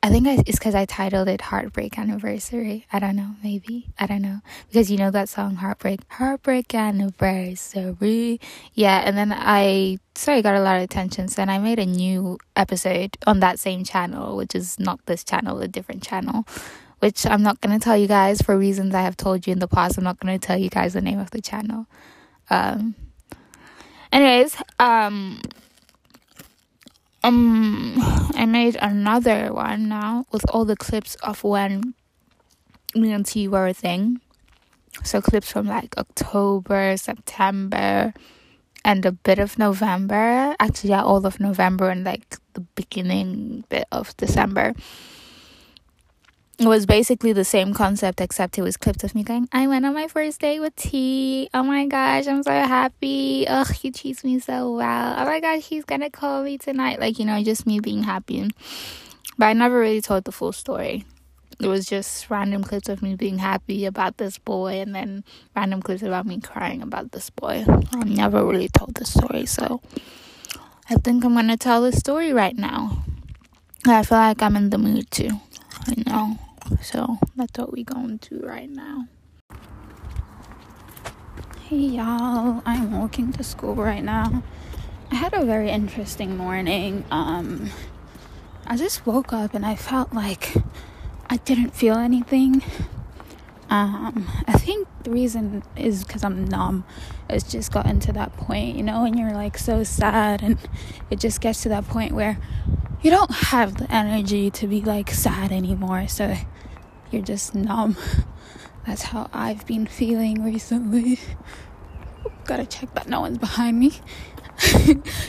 [0.04, 2.88] I think it's because I titled it Heartbreak Anniversary.
[2.92, 3.94] I don't know, maybe.
[4.00, 4.40] I don't know.
[4.68, 8.42] Because you know that song, Heartbreak, Heartbreak Anniversary.
[8.74, 11.28] Yeah, and then I, sorry, got a lot of attention.
[11.28, 15.24] So then I made a new episode on that same channel, which is not this
[15.24, 16.48] channel, a different channel
[17.02, 19.60] which I'm not going to tell you guys for reasons I have told you in
[19.60, 19.97] the past.
[19.97, 21.88] I'm not going to tell you guys the name of the channel.
[22.52, 22.93] Um,
[24.14, 25.41] anyways, um,
[27.24, 27.95] um,
[28.36, 31.95] I made another one now with all the clips of when
[32.93, 34.22] me and T were a thing.
[35.04, 38.14] So clips from like October, September,
[38.86, 40.56] and a bit of November.
[40.60, 44.76] Actually, yeah, all of November and like the beginning bit of December
[46.62, 49.86] it was basically the same concept except it was clips of me going i went
[49.86, 54.24] on my first date with t oh my gosh i'm so happy ugh he treats
[54.24, 57.66] me so well oh my gosh he's gonna call me tonight like you know just
[57.66, 58.49] me being happy
[59.38, 61.03] but i never really told the full story
[61.59, 65.24] it was just random clips of me being happy about this boy and then
[65.55, 69.82] random clips about me crying about this boy i never really told the story so
[70.91, 73.05] I think I'm gonna tell the story right now.
[73.88, 75.39] I feel like I'm in the mood to.
[75.88, 76.38] I know.
[76.82, 79.07] So that's what we're going to do right now.
[81.67, 84.43] Hey y'all, I'm walking to school right now.
[85.11, 87.05] I had a very interesting morning.
[87.11, 87.69] Um,
[88.65, 90.53] I just woke up and I felt like
[91.30, 92.63] I didn't feel anything.
[93.72, 96.84] Um, I think the reason is because I'm numb.
[97.30, 100.57] It's just gotten to that point, you know, and you're like so sad, and
[101.09, 102.38] it just gets to that point where
[103.01, 106.09] you don't have the energy to be like sad anymore.
[106.09, 106.36] So
[107.11, 107.95] you're just numb.
[108.86, 111.19] That's how I've been feeling recently.
[112.43, 113.93] Gotta check that no one's behind me.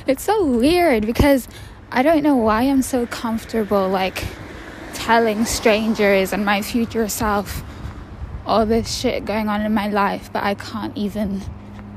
[0.09, 1.47] it's so weird because
[1.93, 4.25] I don't know why I'm so comfortable like
[4.95, 7.63] telling strangers and my future self
[8.47, 11.43] all this shit going on in my life, but I can't even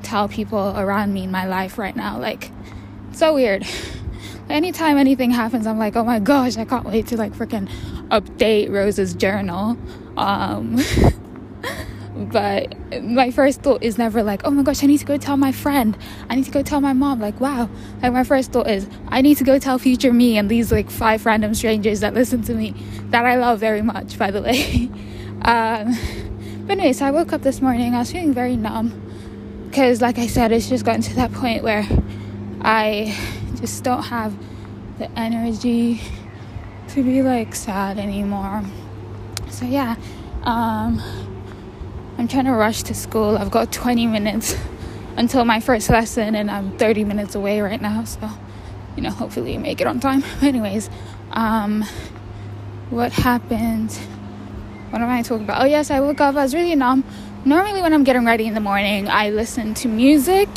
[0.04, 2.20] tell people around me in my life right now.
[2.20, 2.52] Like,
[3.12, 3.66] so weird.
[4.50, 7.68] Anytime anything happens, I'm like, oh my gosh, I can't wait to like freaking
[8.10, 9.76] update Rose's journal.
[10.18, 10.80] Um,
[12.16, 15.36] but my first thought is never like, oh my gosh, I need to go tell
[15.36, 15.98] my friend.
[16.30, 17.20] I need to go tell my mom.
[17.20, 17.68] Like, wow.
[18.04, 20.92] Like, my first thought is, I need to go tell future me and these like
[20.92, 22.76] five random strangers that listen to me
[23.10, 24.92] that I love very much, by the way.
[25.42, 25.98] um,
[26.66, 27.94] but anyway, so I woke up this morning.
[27.94, 29.02] I was feeling very numb
[29.70, 31.88] because, like I said, it's just gotten to that point where
[32.62, 33.16] I
[33.60, 34.34] just don't have
[34.98, 36.02] the energy
[36.90, 38.64] to be like sad anymore.
[39.50, 39.96] So yeah,
[40.44, 41.00] um,
[42.18, 43.38] I'm trying to rush to school.
[43.38, 44.56] I've got 20 minutes
[45.18, 48.06] until my first lesson, and I'm 30 minutes away right now.
[48.06, 48.28] So,
[48.96, 50.24] you know, hopefully you make it on time.
[50.42, 50.90] Anyways,
[51.32, 51.84] um,
[52.90, 53.98] what happened?
[54.90, 55.62] What am I talking about?
[55.62, 56.36] Oh, yes, I woke up.
[56.36, 57.04] I was really numb.
[57.44, 60.50] Normally, when I'm getting ready in the morning, I listen to music.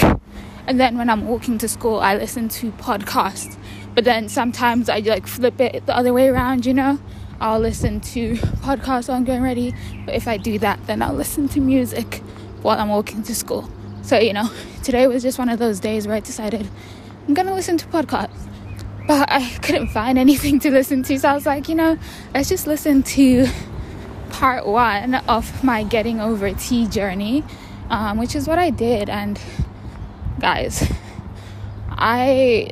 [0.67, 3.57] And then when I'm walking to school, I listen to podcasts.
[3.95, 6.99] But then sometimes I like flip it the other way around, you know?
[7.41, 9.75] I'll listen to podcasts while I'm getting ready.
[10.05, 12.23] But if I do that, then I'll listen to music
[12.63, 13.69] while I'm walking to school.
[14.03, 14.51] So, you know,
[14.83, 16.69] today was just one of those days where I decided
[17.27, 18.49] I'm gonna listen to podcasts.
[19.07, 21.99] But I couldn't find anything to listen to, so I was like, you know,
[22.35, 23.47] let's just listen to
[24.39, 27.43] part one of my getting over T journey,
[27.91, 29.11] um, which is what I did.
[29.11, 29.39] And
[30.39, 30.89] guys,
[31.91, 32.71] I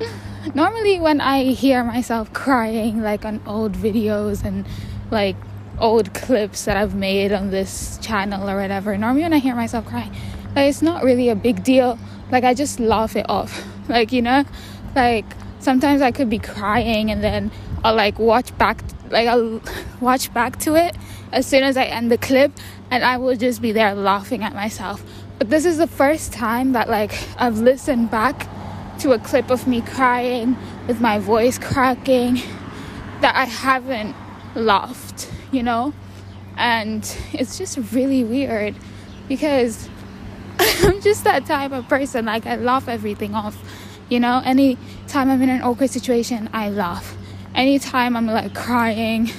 [0.54, 4.64] normally when I hear myself crying, like on old videos and
[5.10, 5.36] like
[5.78, 9.84] old clips that I've made on this channel or whatever, normally when I hear myself
[9.84, 10.10] crying,
[10.56, 11.98] like it's not really a big deal.
[12.32, 13.62] Like I just laugh it off.
[13.86, 14.44] Like, you know,
[14.96, 15.26] like
[15.60, 17.50] sometimes I could be crying and then
[17.84, 18.82] I'll like watch back
[19.14, 19.62] like I'll
[20.00, 20.96] watch back to it
[21.32, 22.52] as soon as I end the clip
[22.90, 25.02] and I will just be there laughing at myself.
[25.38, 28.48] But this is the first time that like I've listened back
[28.98, 30.56] to a clip of me crying
[30.88, 32.42] with my voice cracking
[33.20, 34.14] that I haven't
[34.56, 35.94] laughed, you know?
[36.56, 37.02] And
[37.32, 38.74] it's just really weird
[39.28, 39.88] because
[40.58, 42.26] I'm just that type of person.
[42.26, 43.56] Like I laugh everything off.
[44.08, 47.16] You know, any time I'm in an awkward situation, I laugh
[47.54, 49.30] anytime I'm like crying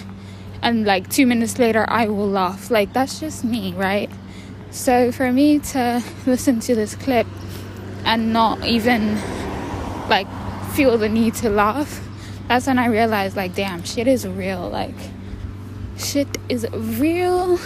[0.62, 2.72] and like two minutes later I will laugh.
[2.72, 4.10] Like that's just me, right?
[4.72, 7.28] So for me to listen to this clip
[8.04, 9.16] and not even
[10.10, 10.28] like
[10.74, 12.02] feel the need to laugh,
[12.48, 14.70] that's when I realized like damn shit is real.
[14.70, 14.96] Like
[15.98, 17.60] shit is real.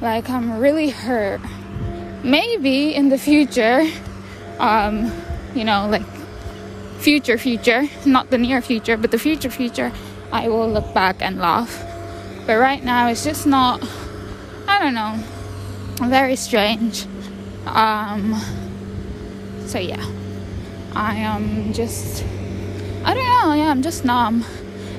[0.00, 1.40] Like I'm really hurt.
[2.22, 3.88] Maybe in the future,
[4.58, 5.12] um,
[5.54, 6.17] you know, like
[6.98, 9.92] future future, not the near future, but the future future,
[10.32, 11.84] I will look back and laugh.
[12.46, 13.82] But right now, it's just not.
[14.66, 15.18] I don't know.
[16.08, 17.06] Very strange.
[17.66, 18.34] Um.
[19.66, 20.04] So yeah,
[20.94, 22.24] I am just.
[23.04, 23.52] I don't know.
[23.54, 24.44] Yeah, I'm just numb.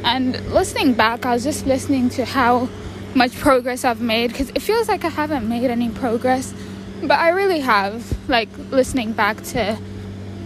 [0.03, 2.69] And listening back, I was just listening to how
[3.15, 6.53] much progress I've made because it feels like I haven't made any progress,
[7.01, 8.17] but I really have.
[8.29, 9.77] Like listening back to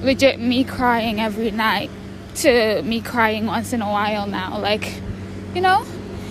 [0.03, 1.89] legit me crying every night
[2.35, 4.59] to me crying once in a while now.
[4.59, 5.01] Like,
[5.55, 5.85] you know?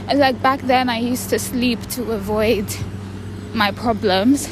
[0.08, 2.66] And like back then, I used to sleep to avoid
[3.54, 4.48] my problems.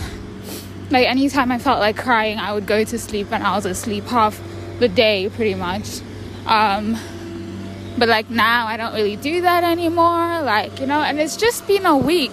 [0.90, 4.04] Like, anytime I felt like crying, I would go to sleep and I was asleep
[4.04, 4.40] half
[4.78, 6.00] the day pretty much.
[6.46, 6.96] Um,
[7.98, 10.42] but like now, I don't really do that anymore.
[10.42, 12.32] Like, you know, and it's just been a week.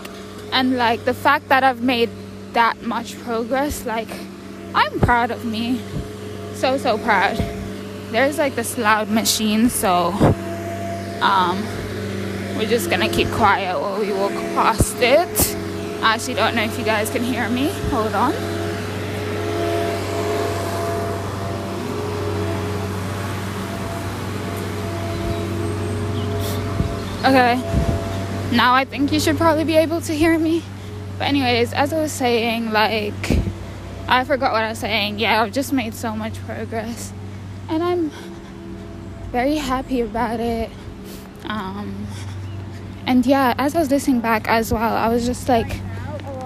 [0.51, 2.09] And like the fact that I've made
[2.53, 4.09] that much progress, like,
[4.73, 5.81] I'm proud of me
[6.57, 7.37] so so proud.
[8.11, 10.11] There's like this loud machine, so
[11.21, 11.63] um,
[12.57, 15.55] we're just gonna keep quiet while we walk past it.
[16.01, 17.69] I actually don't know if you guys can hear me.
[17.91, 18.33] Hold on.
[27.25, 27.55] Okay,
[28.55, 30.63] now I think you should probably be able to hear me.
[31.17, 33.13] But, anyways, as I was saying, like,
[34.07, 35.19] I forgot what I was saying.
[35.19, 37.11] Yeah, I've just made so much progress.
[37.69, 38.11] And I'm
[39.31, 40.69] very happy about it.
[41.45, 42.07] Um,
[43.05, 45.81] and yeah, as I was listening back as well, I was just like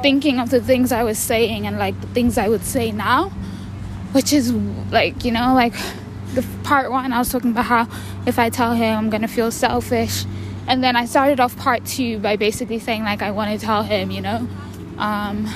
[0.01, 3.30] thinking of the things I was saying and like the things I would say now,
[4.12, 4.51] which is
[4.91, 5.74] like, you know, like
[6.34, 7.88] the part one, I was talking about how
[8.26, 10.26] if I tell him I'm gonna feel selfish.
[10.68, 13.84] And then I started off part two by basically saying, like, I want to tell
[13.84, 14.47] him, you know.
[14.97, 15.47] Um,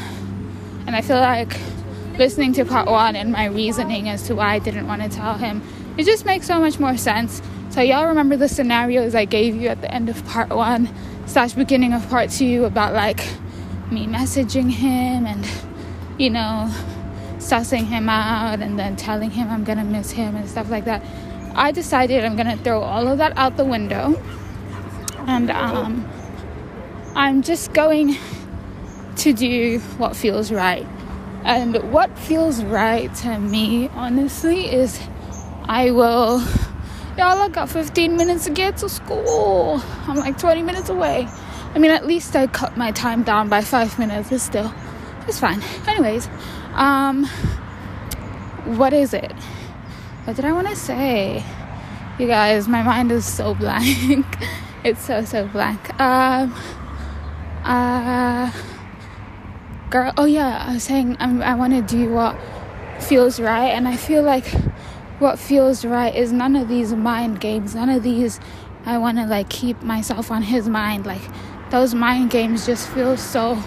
[0.88, 1.58] and I feel like
[2.18, 5.36] listening to part one and my reasoning as to why I didn't want to tell
[5.36, 5.61] him,
[5.97, 7.41] it just makes so much more sense.
[7.70, 10.89] So, y'all remember the scenarios I gave you at the end of part one,
[11.26, 13.20] slash beginning of part two about like
[13.91, 15.47] me messaging him and,
[16.18, 16.72] you know,
[17.38, 21.03] sussing him out and then telling him I'm gonna miss him and stuff like that.
[21.55, 24.22] I decided I'm gonna throw all of that out the window
[25.28, 26.07] and um,
[27.16, 28.18] I'm just going
[29.18, 30.86] to do what feels right.
[31.46, 35.00] And what feels right to me, honestly, is
[35.66, 36.41] I will.
[37.20, 39.80] Y'all, I got 15 minutes to get to school.
[40.08, 41.28] I'm like 20 minutes away.
[41.76, 44.32] I mean, at least I cut my time down by five minutes.
[44.32, 44.74] It's still,
[45.28, 45.62] it's fine.
[45.88, 46.28] Anyways,
[46.74, 47.26] um,
[48.66, 49.32] what is it?
[50.24, 51.43] What did I want to say?
[52.18, 54.26] You guys, my mind is so blank.
[54.84, 56.00] it's so so blank.
[56.02, 56.56] Um,
[57.64, 58.52] uh
[59.96, 62.38] girl oh yeah i was saying I'm, i want to do what
[63.00, 64.46] feels right and i feel like
[65.20, 68.41] what feels right is none of these mind games none of these
[68.86, 71.22] i want to like keep myself on his mind like
[71.72, 73.58] those mind games just feel so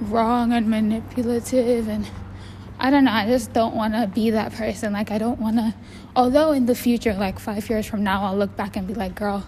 [0.00, 2.10] wrong and manipulative and
[2.80, 5.54] i don't know i just don't want to be that person like i don't want
[5.54, 5.72] to
[6.16, 9.14] although in the future like five years from now i'll look back and be like
[9.14, 9.46] girl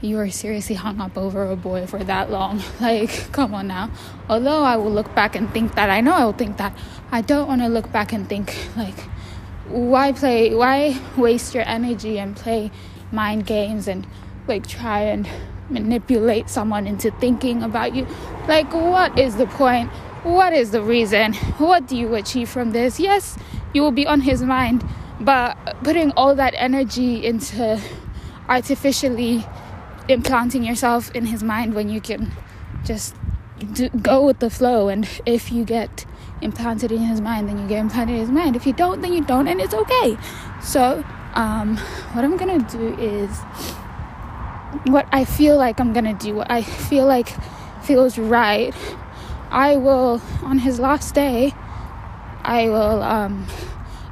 [0.00, 2.62] you were seriously hung up over a boy for that long.
[2.80, 3.90] Like, come on now.
[4.28, 6.72] Although I will look back and think that, I know I will think that.
[7.10, 8.98] I don't want to look back and think, like,
[9.68, 12.70] why play, why waste your energy and play
[13.10, 14.06] mind games and,
[14.46, 15.28] like, try and
[15.68, 18.06] manipulate someone into thinking about you?
[18.46, 19.90] Like, what is the point?
[20.22, 21.34] What is the reason?
[21.58, 23.00] What do you achieve from this?
[23.00, 23.36] Yes,
[23.74, 24.84] you will be on his mind,
[25.20, 27.80] but putting all that energy into
[28.48, 29.44] artificially
[30.08, 32.32] implanting yourself in his mind when you can
[32.84, 33.14] just
[33.72, 34.88] do, go with the flow.
[34.88, 36.06] And if you get
[36.40, 38.56] implanted in his mind then you get implanted in his mind.
[38.56, 40.16] If you don't then you don't and it's okay.
[40.62, 41.04] So
[41.34, 41.76] um,
[42.12, 43.30] what i'm gonna do is
[44.86, 47.28] what i feel like i'm gonna do what i feel like
[47.84, 48.74] feels right
[49.50, 51.54] i will on his last day
[52.42, 53.46] i will um,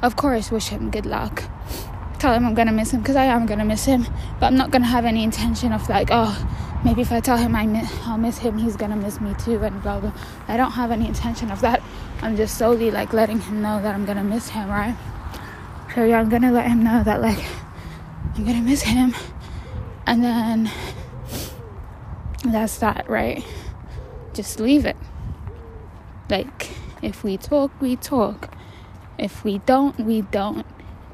[0.01, 1.43] of course wish him good luck
[2.19, 4.05] tell him I'm gonna miss him because I am gonna miss him,
[4.39, 6.35] but I'm not gonna have any intention of like, oh,
[6.83, 9.63] maybe if I tell him I miss, I'll miss him, he's gonna miss me too,
[9.63, 10.11] and blah blah.
[10.47, 11.81] I don't have any intention of that.
[12.21, 14.95] I'm just solely like letting him know that I'm gonna miss him, right?
[15.93, 17.43] So yeah, I'm gonna let him know that like
[18.35, 19.15] I'm gonna miss him,
[20.05, 20.71] and then
[22.43, 23.43] that's that, right?
[24.33, 24.97] Just leave it.
[26.29, 26.69] Like
[27.01, 28.49] if we talk, we talk.
[29.17, 30.65] If we don't, we don't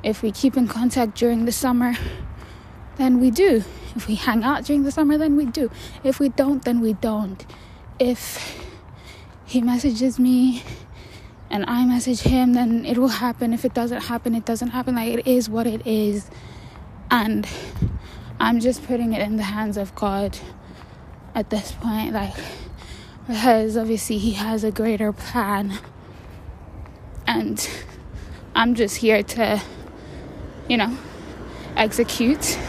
[0.04, 1.95] if we keep in contact during the summer,
[2.97, 3.64] then we do.
[3.95, 5.72] If we hang out during the summer, then we do.
[6.04, 7.45] If we don't, then we don't.
[7.99, 8.62] If
[9.45, 10.64] he messages me
[11.49, 13.54] and I message him, then it will happen.
[13.54, 14.95] If it doesn't happen, it doesn't happen.
[14.95, 16.30] Like it is what it is.
[17.10, 17.47] And
[18.39, 20.38] I'm just putting it in the hands of God
[21.36, 22.14] at this point.
[22.14, 22.34] Like,
[23.28, 25.78] because obviously He has a greater plan.
[27.28, 27.70] And
[28.56, 29.62] I'm just here to
[30.68, 30.97] you know,
[31.76, 32.59] execute.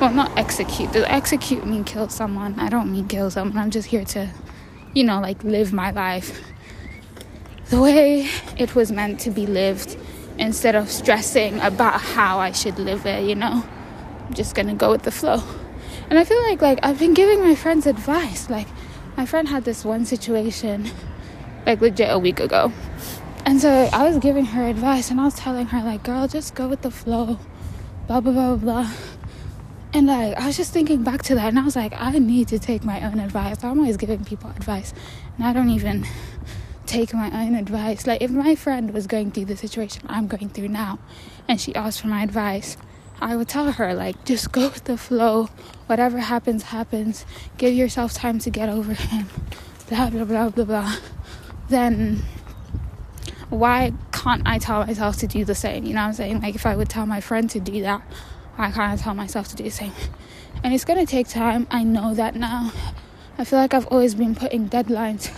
[0.00, 0.92] Well, not execute.
[0.92, 2.58] Does execute mean kill someone?
[2.58, 3.58] I don't mean kill someone.
[3.58, 4.30] I'm just here to,
[4.94, 6.40] you know, like live my life
[7.70, 8.28] the way
[8.58, 9.96] it was meant to be lived
[10.38, 13.64] instead of stressing about how I should live it, you know?
[14.26, 15.40] I'm just gonna go with the flow.
[16.08, 18.50] And I feel like like I've been giving my friends advice.
[18.50, 18.66] Like
[19.16, 20.90] my friend had this one situation
[21.64, 22.72] like legit a week ago
[23.46, 26.54] and so I was giving her advice and I was telling her, like, girl, just
[26.54, 27.38] go with the flow,
[28.06, 28.92] blah, blah, blah, blah.
[29.92, 32.48] And like, I was just thinking back to that and I was like, I need
[32.48, 33.64] to take my own advice.
[33.64, 34.94] I'm always giving people advice
[35.36, 36.06] and I don't even
[36.86, 38.06] take my own advice.
[38.06, 41.00] Like, if my friend was going through the situation I'm going through now
[41.48, 42.76] and she asked for my advice,
[43.20, 45.48] I would tell her, like, just go with the flow.
[45.86, 47.26] Whatever happens, happens.
[47.58, 49.26] Give yourself time to get over him.
[49.88, 50.96] Blah, blah, blah, blah, blah.
[51.68, 52.22] Then
[53.50, 55.84] why can't I tell myself to do the same?
[55.84, 56.40] You know what I'm saying?
[56.40, 58.02] Like if I would tell my friend to do that,
[58.56, 59.92] I kind of tell myself to do the same.
[60.62, 61.66] And it's gonna take time.
[61.70, 62.72] I know that now.
[63.38, 65.30] I feel like I've always been putting deadlines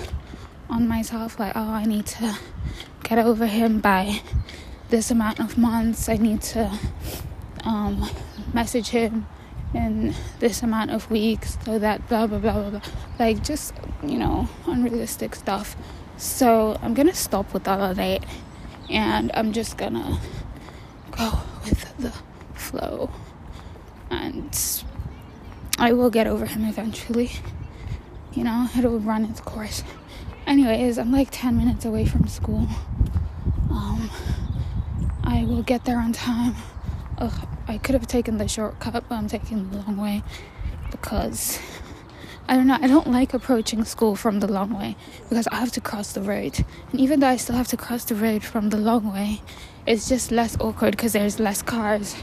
[0.69, 2.37] on myself, like, oh, I need to
[3.05, 4.21] get over him by
[4.89, 6.09] this amount of months.
[6.09, 6.71] I need to
[7.65, 8.09] um,
[8.53, 9.27] message him
[9.75, 12.81] in this amount of weeks so that blah blah blah blah blah.
[13.19, 15.77] Like just you know unrealistic stuff.
[16.23, 18.25] So I'm gonna stop with all of that,
[18.89, 20.21] and I'm just gonna
[21.11, 22.13] go with the
[22.55, 23.11] flow,
[24.09, 24.57] and
[25.81, 27.33] I will get over him eventually.
[28.35, 29.83] You know, it'll run its course.
[30.47, 32.69] Anyways, I'm like 10 minutes away from school.
[33.69, 34.09] Um,
[35.25, 36.55] I will get there on time.
[37.19, 40.23] Ugh, I could have taken the shortcut, but I'm taking the long way
[40.93, 41.59] because
[42.49, 42.79] I don't know.
[42.81, 44.97] I don't like approaching school from the long way
[45.29, 46.65] because I have to cross the road.
[46.91, 49.41] And even though I still have to cross the road from the long way,
[49.87, 52.17] it's just less awkward because there's less cars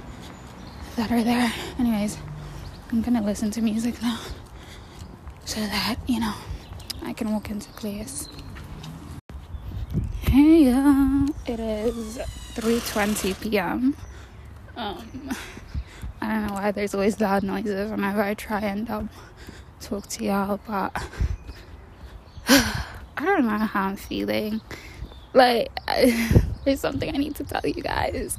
[0.97, 1.51] that are there.
[1.79, 2.17] Anyways,
[2.91, 4.19] I'm gonna listen to music now
[5.45, 6.33] so that, you know,
[7.03, 8.29] I can walk into class.
[10.21, 12.19] Hey, uh, it is
[12.53, 13.95] 3:20 p.m.
[14.75, 15.31] Um,
[16.21, 19.09] I don't know why there's always loud noises whenever I try and um,
[19.79, 20.91] talk to y'all, but
[22.47, 22.85] I
[23.17, 24.61] don't know how I'm feeling.
[25.33, 28.37] Like, I, there's something I need to tell you guys.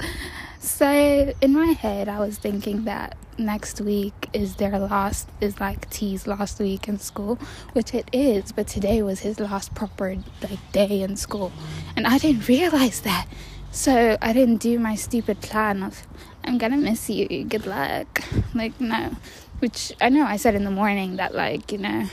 [0.59, 5.88] So, in my head, I was thinking that next week is their last, is like
[5.91, 7.36] T's last week in school,
[7.72, 11.53] which it is, but today was his last proper like day in school,
[11.97, 13.26] and I didn't realize that.
[13.72, 16.07] So I didn't do my stupid plan of
[16.45, 17.45] I'm gonna miss you.
[17.45, 18.22] Good luck.
[18.55, 19.16] Like, no.
[19.61, 22.06] Which I know I said in the morning that, like, you know,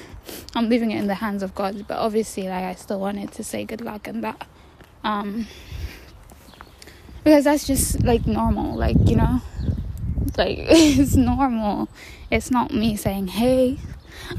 [0.56, 3.44] I'm leaving it in the hands of God, but obviously, like, I still wanted to
[3.44, 4.48] say good luck and that.
[5.04, 5.48] Um,
[7.24, 9.42] because that's just like normal, like, you know,
[10.38, 11.90] like, it's normal.
[12.30, 13.80] It's not me saying, hey,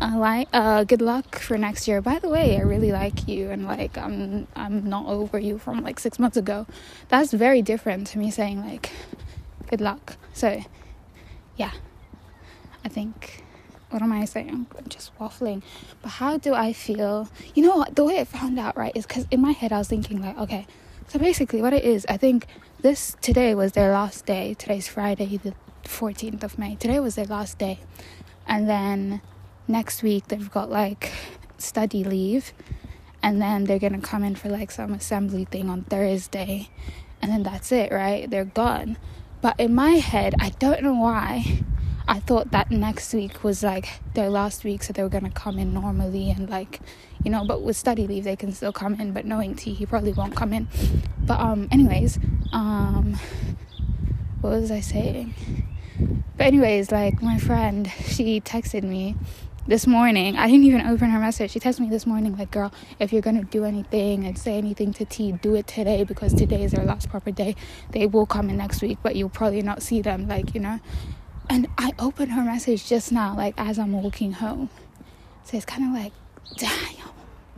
[0.01, 3.49] uh, like uh, good luck for next year by the way i really like you
[3.49, 6.67] and like i'm i'm not over you from like six months ago
[7.09, 8.91] that's very different to me saying like
[9.69, 10.17] good luck.
[10.33, 10.63] So,
[11.57, 11.73] yeah,
[12.85, 13.45] I think.
[13.91, 14.67] What am I saying?
[14.79, 15.63] I'm just waffling.
[16.03, 17.29] But how do I feel?
[17.55, 17.97] You know what?
[17.97, 20.37] The way I found out, right, is because in my head I was thinking, like,
[20.39, 20.67] okay,
[21.09, 22.47] so basically what it is, I think
[22.83, 24.55] this today was their last day.
[24.55, 25.55] Today's Friday, the
[25.85, 26.77] 14th of May.
[26.77, 27.79] Today was their last day.
[28.47, 29.23] And then
[29.67, 31.11] next week they've got like
[31.57, 32.53] study leave.
[33.23, 36.69] And then they're gonna come in for like some assembly thing on Thursday.
[37.23, 38.31] And then that's it, right?
[38.31, 38.99] They're gone.
[39.41, 41.63] But in my head, I don't know why,
[42.09, 45.59] I thought that next week was like their last week, so they were gonna come
[45.59, 46.81] in normally and like,
[47.23, 47.45] you know.
[47.45, 49.13] But with study leave, they can still come in.
[49.13, 50.69] But knowing T, he probably won't come in.
[51.19, 52.19] But um, anyways,
[52.55, 53.19] um,
[54.41, 55.35] what was I saying?
[56.39, 59.15] But anyways, like my friend, she texted me
[59.67, 60.35] this morning.
[60.35, 61.51] I didn't even open her message.
[61.51, 64.95] She texted me this morning, like, girl, if you're gonna do anything and say anything
[64.95, 67.55] to T, do it today because today is their last proper day.
[67.91, 70.81] They will come in next week, but you'll probably not see them, like, you know.
[71.51, 74.69] And I opened her message just now, like, as I'm walking home.
[75.45, 76.13] So it's kind of like,
[76.57, 77.09] damn,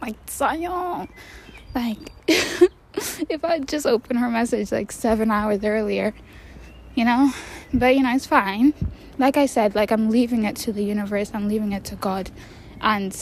[0.01, 1.09] like, Zion.
[1.75, 6.15] Like, if I just opened her message like seven hours earlier,
[6.95, 7.33] you know?
[7.73, 8.75] But, you know, it's fine
[9.21, 12.31] like I said, like I'm leaving it to the universe, I'm leaving it to God.
[12.81, 13.15] And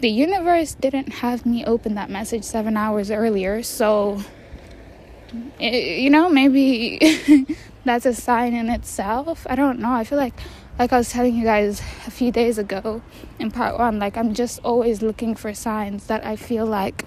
[0.00, 4.20] the universe didn't have me open that message seven hours earlier, so
[5.58, 6.98] it, you know, maybe
[7.86, 9.46] that's a sign in itself.
[9.48, 9.92] I don't know.
[9.92, 10.34] I feel like,
[10.78, 13.02] like I was telling you guys a few days ago
[13.38, 17.04] in part one, like I'm just always looking for signs that I feel like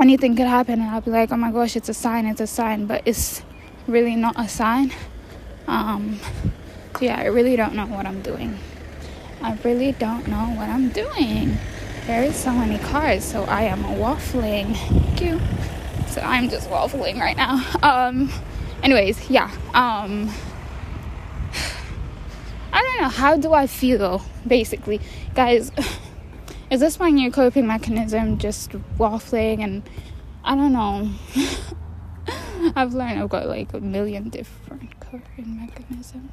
[0.00, 2.46] anything could happen, and I'll be like, oh my gosh, it's a sign, it's a
[2.46, 3.42] sign, but it's
[3.86, 4.92] really not a sign.
[5.66, 6.18] Um,
[7.00, 8.58] yeah, I really don't know what I'm doing.
[9.40, 11.56] I really don't know what I'm doing.
[12.06, 14.76] There is so many cars, so I am waffling.
[15.16, 15.40] Cute.
[16.08, 17.64] So I'm just waffling right now.
[17.82, 18.30] Um
[18.84, 19.50] anyways, yeah.
[19.74, 20.30] Um
[22.72, 25.00] I don't know, how do I feel basically?
[25.34, 25.72] Guys,
[26.70, 29.82] is this my new coping mechanism just waffling and
[30.44, 31.10] I don't know.
[32.76, 36.32] I've learned I've got like a million different coping mechanisms.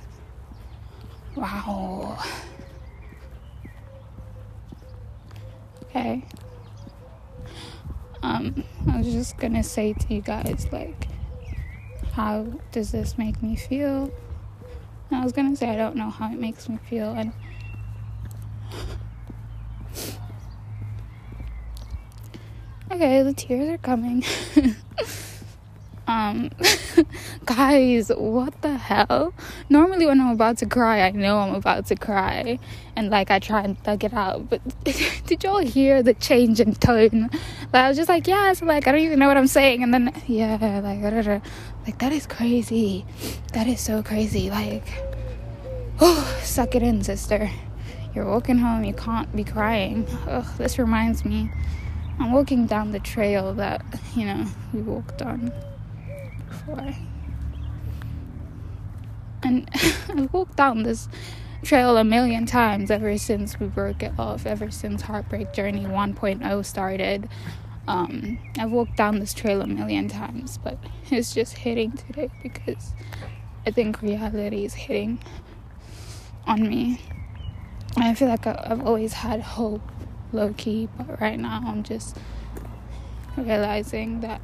[1.36, 2.22] Wow.
[5.84, 6.24] Okay.
[8.24, 11.08] Um, I was just gonna say to you guys, like,
[12.12, 14.12] how does this make me feel?
[15.09, 17.32] And I was gonna say I don't know how it makes me feel, and
[22.91, 24.24] okay, the tears are coming.
[26.12, 26.49] Um,
[27.45, 29.34] guys, what the hell?
[29.70, 32.59] Normally, when I'm about to cry, I know I'm about to cry,
[32.97, 34.49] and like I try and thug it out.
[34.49, 37.30] But did y'all hear the change in tone?
[37.72, 39.84] Like, I was just like, yeah, so like I don't even know what I'm saying,
[39.84, 41.01] and then yeah, like,
[41.88, 43.05] like that is crazy.
[43.53, 44.49] That is so crazy.
[44.49, 44.84] Like,
[46.01, 47.49] oh, suck it in, sister.
[48.14, 48.84] You're walking home.
[48.84, 50.05] You can't be crying.
[50.28, 51.49] Ugh, this reminds me.
[52.20, 55.53] I'm walking down the trail that you know we walked on
[56.76, 56.93] before.
[59.43, 59.69] And
[60.09, 61.07] I've walked down this
[61.63, 66.65] trail a million times ever since we broke it off, ever since Heartbreak Journey 1.0
[66.65, 67.30] started.
[67.88, 70.78] Um, I've walked down this trail a million times, but
[71.09, 72.93] it's just hitting today because
[73.65, 75.19] I think reality is hitting
[76.45, 77.01] on me.
[77.97, 79.82] I feel like I've always had hope
[80.32, 82.17] low key, but right now I'm just
[83.36, 84.41] realizing that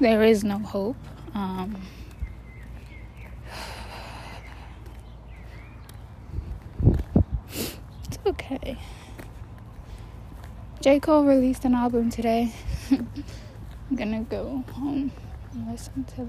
[0.00, 0.96] there is no hope.
[1.34, 1.80] Um,
[8.04, 8.76] it's okay.
[10.80, 11.00] J.
[11.00, 12.52] Cole released an album today.
[12.90, 15.10] I'm gonna go home
[15.52, 16.28] and listen to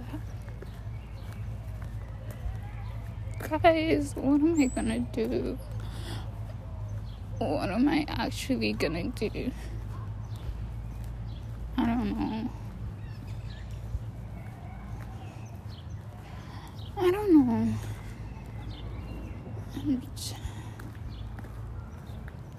[3.39, 3.61] that.
[3.61, 5.57] Guys, what am I gonna do?
[7.39, 9.51] What am I actually gonna do?
[11.77, 12.49] I don't know.
[16.97, 17.73] I don't know.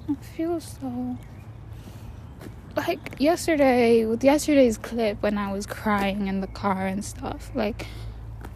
[0.09, 1.17] I feel so
[2.77, 7.51] like yesterday with yesterday's clip when I was crying in the car and stuff.
[7.55, 7.87] Like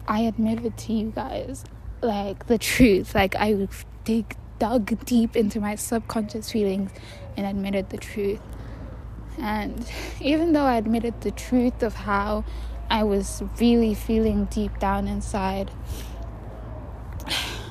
[0.07, 1.63] I admitted to you guys
[2.01, 3.15] like the truth.
[3.15, 3.67] Like I
[4.03, 6.91] dig dug deep into my subconscious feelings
[7.37, 8.41] and admitted the truth.
[9.39, 12.43] And even though I admitted the truth of how
[12.89, 15.71] I was really feeling deep down inside,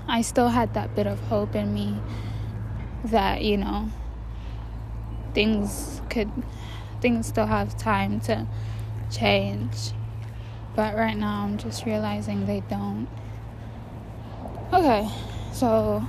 [0.08, 2.00] I still had that bit of hope in me
[3.04, 3.90] that, you know,
[5.34, 6.30] things could,
[7.00, 8.46] things still have time to
[9.10, 9.92] change.
[10.74, 13.08] But right now, I'm just realizing they don't.
[14.72, 15.10] Okay,
[15.52, 16.06] so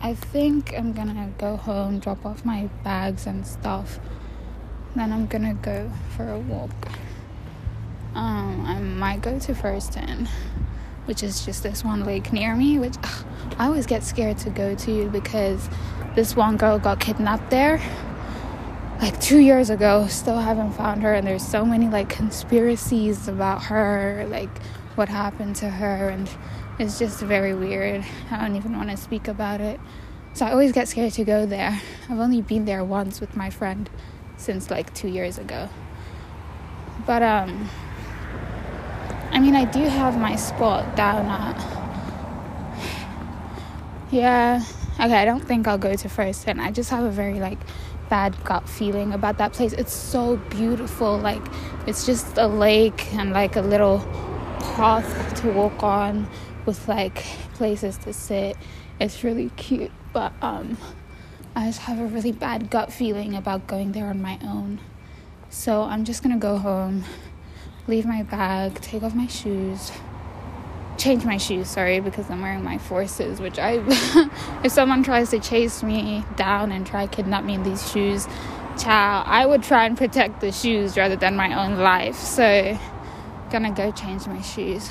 [0.00, 3.98] I think I'm gonna go home, drop off my bags and stuff.
[4.98, 6.72] Then I'm gonna go for a walk.
[8.16, 10.26] Um, I might go to Firsten,
[11.04, 13.24] which is just this one lake near me, which ugh,
[13.58, 15.68] I always get scared to go to because
[16.16, 17.80] this one girl got kidnapped there
[19.00, 20.08] like two years ago.
[20.08, 24.50] Still haven't found her, and there's so many like conspiracies about her, like
[24.96, 26.28] what happened to her, and
[26.80, 28.04] it's just very weird.
[28.32, 29.78] I don't even want to speak about it.
[30.34, 31.80] So I always get scared to go there.
[32.08, 33.88] I've only been there once with my friend
[34.38, 35.68] since like 2 years ago.
[37.06, 37.68] But um
[39.30, 41.78] I mean, I do have my spot down at
[44.10, 44.62] Yeah.
[44.98, 47.58] Okay, I don't think I'll go to first, and I just have a very like
[48.08, 49.72] bad gut feeling about that place.
[49.74, 51.18] It's so beautiful.
[51.18, 51.42] Like
[51.86, 53.98] it's just a lake and like a little
[54.60, 56.26] path to walk on
[56.66, 57.16] with like
[57.54, 58.56] places to sit.
[58.98, 60.76] It's really cute, but um,
[61.58, 64.78] I just have a really bad gut feeling about going there on my own.
[65.50, 67.02] So I'm just gonna go home,
[67.88, 69.90] leave my bag, take off my shoes,
[70.98, 73.82] change my shoes, sorry, because I'm wearing my forces, which I,
[74.62, 78.28] if someone tries to chase me down and try kidnap me in these shoes,
[78.78, 82.14] child, I would try and protect the shoes rather than my own life.
[82.14, 82.78] So,
[83.50, 84.88] gonna go change my shoes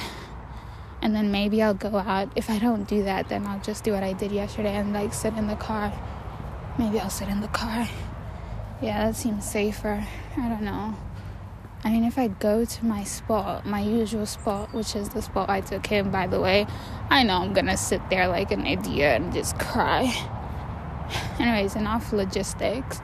[1.01, 2.29] and then maybe I'll go out.
[2.35, 5.13] If I don't do that, then I'll just do what I did yesterday and like
[5.13, 5.93] sit in the car.
[6.77, 7.87] Maybe I'll sit in the car.
[8.81, 10.05] Yeah, that seems safer.
[10.37, 10.95] I don't know.
[11.83, 15.49] I mean, if I go to my spot, my usual spot, which is the spot
[15.49, 16.67] I took him, by the way,
[17.09, 20.13] I know I'm gonna sit there like an idiot and just cry.
[21.39, 22.99] Anyways, enough logistics.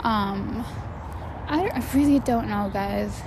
[0.00, 0.64] Um,
[1.46, 3.20] I, I really don't know, guys.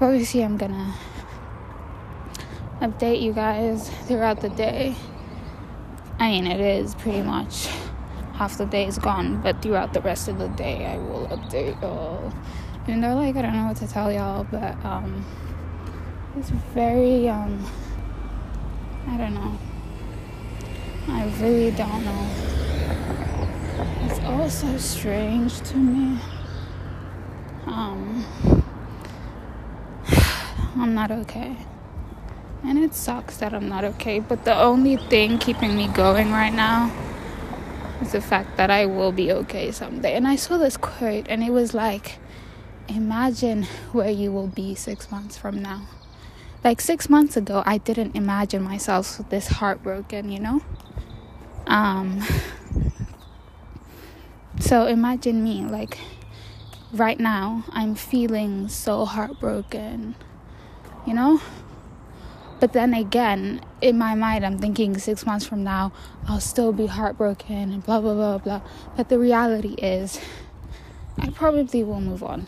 [0.00, 0.94] Obviously, I'm gonna
[2.80, 4.94] update you guys throughout the day.
[6.18, 7.68] I mean, it is pretty much
[8.34, 11.80] half the day is gone, but throughout the rest of the day, I will update
[11.80, 12.32] y'all.
[12.82, 15.24] Even though, like, I don't know what to tell y'all, but um,
[16.36, 17.64] it's very um,
[19.06, 19.58] I don't know.
[21.08, 22.30] I really don't know.
[24.06, 26.18] It's all so strange to me.
[27.66, 28.24] Um,
[30.76, 31.56] I'm not okay.
[32.64, 34.20] And it sucks that I'm not okay.
[34.20, 36.90] But the only thing keeping me going right now
[38.12, 40.14] the fact that I will be okay someday.
[40.14, 42.18] And I saw this quote, and it was like,
[42.88, 45.82] imagine where you will be six months from now.
[46.62, 50.62] Like six months ago, I didn't imagine myself this heartbroken, you know?
[51.66, 52.22] Um,
[54.60, 55.98] so imagine me, like,
[56.92, 60.14] right now, I'm feeling so heartbroken,
[61.06, 61.40] you know?
[62.60, 65.92] But then again, in my mind, I'm thinking six months from now,
[66.28, 68.60] I'll still be heartbroken and blah, blah, blah, blah.
[68.96, 70.20] But the reality is,
[71.18, 72.46] I probably will move on.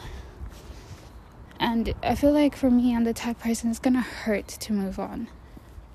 [1.59, 4.99] And I feel like for me, I'm the type person it's gonna hurt to move
[4.99, 5.29] on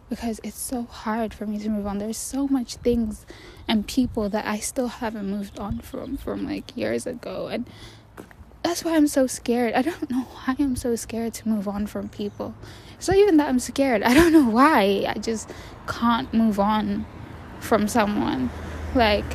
[0.10, 1.98] because it's so hard for me to move on.
[1.98, 3.26] There's so much things
[3.68, 7.66] and people that I still haven't moved on from from like years ago and
[8.64, 9.74] that's why I'm so scared.
[9.74, 12.54] I don't know why I'm so scared to move on from people.
[13.08, 14.04] Not even that I'm scared.
[14.04, 15.06] I don't know why.
[15.08, 15.50] I just
[15.88, 17.06] can't move on
[17.60, 18.50] from someone.
[18.96, 19.26] Like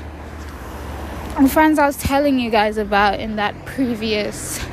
[1.41, 4.65] the friends I was telling you guys about in that previous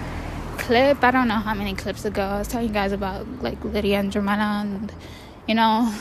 [0.58, 1.04] clip.
[1.04, 2.24] I don't know how many clips ago.
[2.24, 4.94] I was telling you guys about like Lydia and Germana and
[5.48, 5.94] you know,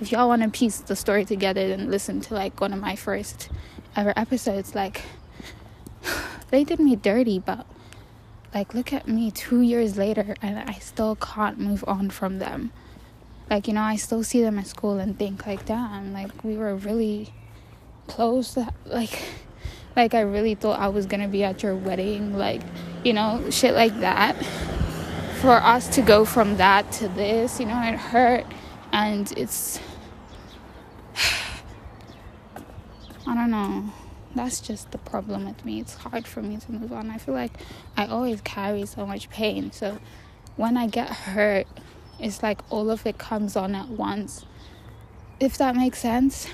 [0.00, 2.96] if y'all want to piece the story together, then listen to like one of my
[2.96, 3.48] first
[3.96, 4.74] ever episodes.
[4.74, 5.02] Like,
[6.50, 7.66] they did me dirty, but
[8.54, 12.72] like, look at me two years later, and I still can't move on from them.
[13.48, 16.56] Like, you know, I still see them at school and think, like, damn, like, we
[16.56, 17.32] were really
[18.06, 18.56] close.
[18.86, 19.22] Like,
[19.96, 22.62] like I really thought I was gonna be at your wedding, like,
[23.04, 24.36] you know, shit like that
[25.42, 28.46] for us to go from that to this, you know, it hurt
[28.92, 29.80] and it's
[33.26, 33.92] I don't know.
[34.34, 35.80] That's just the problem with me.
[35.80, 37.10] It's hard for me to move on.
[37.10, 37.52] I feel like
[37.96, 39.72] I always carry so much pain.
[39.72, 39.98] So
[40.56, 41.66] when I get hurt,
[42.18, 44.44] it's like all of it comes on at once.
[45.40, 46.46] If that makes sense.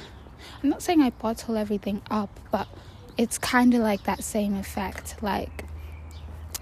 [0.63, 2.69] I'm not saying I bottle everything up, but
[3.17, 5.17] it's kind of like that same effect.
[5.23, 5.65] Like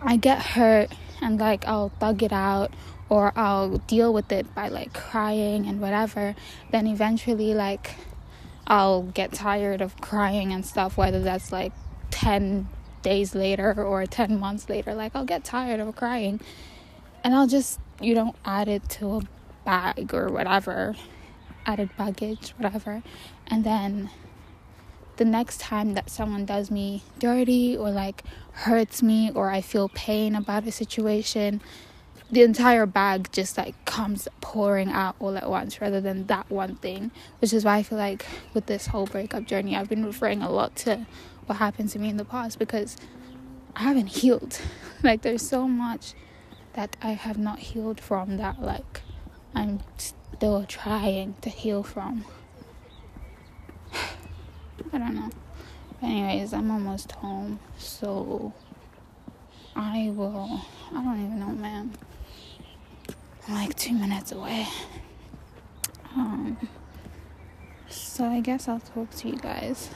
[0.03, 0.91] I get hurt
[1.23, 2.73] and like I'll thug it out
[3.09, 6.35] or I'll deal with it by like crying and whatever,
[6.73, 7.95] then eventually like
[8.67, 11.73] I'll get tired of crying and stuff, whether that's like
[12.11, 12.69] 10
[13.03, 14.95] days later or 10 months later.
[14.95, 16.41] Like I'll get tired of crying
[17.23, 19.21] and I'll just, you know, add it to a
[19.64, 20.97] bag or whatever,
[21.64, 23.03] added baggage, whatever.
[23.47, 24.11] And then
[25.17, 29.89] the next time that someone does me dirty or like hurts me or I feel
[29.89, 31.61] pain about a situation,
[32.31, 36.77] the entire bag just like comes pouring out all at once rather than that one
[36.77, 37.11] thing.
[37.41, 40.51] Which is why I feel like with this whole breakup journey, I've been referring a
[40.51, 41.07] lot to
[41.47, 42.97] what happened to me in the past because
[43.74, 44.61] I haven't healed.
[45.03, 46.14] like, there's so much
[46.72, 49.03] that I have not healed from that, like,
[49.55, 52.24] I'm still trying to heal from.
[54.93, 55.31] I don't know.
[56.03, 58.53] Anyways, I'm almost home, so
[59.74, 60.61] I will.
[60.91, 61.93] I don't even know, man.
[63.47, 64.66] I'm like two minutes away.
[66.14, 66.57] Um.
[67.88, 69.90] So I guess I'll talk to you guys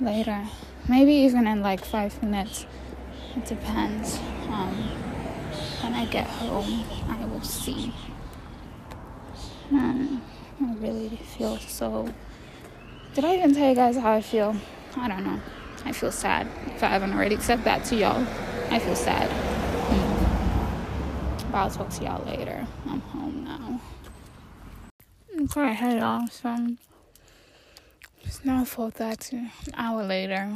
[0.00, 0.46] later.
[0.88, 2.66] Maybe even in like five minutes.
[3.36, 4.18] It depends.
[4.48, 4.74] Um,
[5.82, 7.92] when I get home, I will see.
[9.72, 12.08] I really feel so
[13.14, 14.54] did I even tell you guys how I feel?
[14.94, 15.40] I don't know.
[15.86, 16.46] I feel sad.
[16.66, 18.26] If I haven't already said that to y'all,
[18.70, 19.30] I feel sad.
[21.56, 22.66] I'll talk to y'all later.
[22.86, 23.80] I'm home now.
[25.72, 26.26] Hey y'all.
[26.28, 26.76] So
[28.24, 29.32] it's now 4:30.
[29.32, 30.52] An hour later.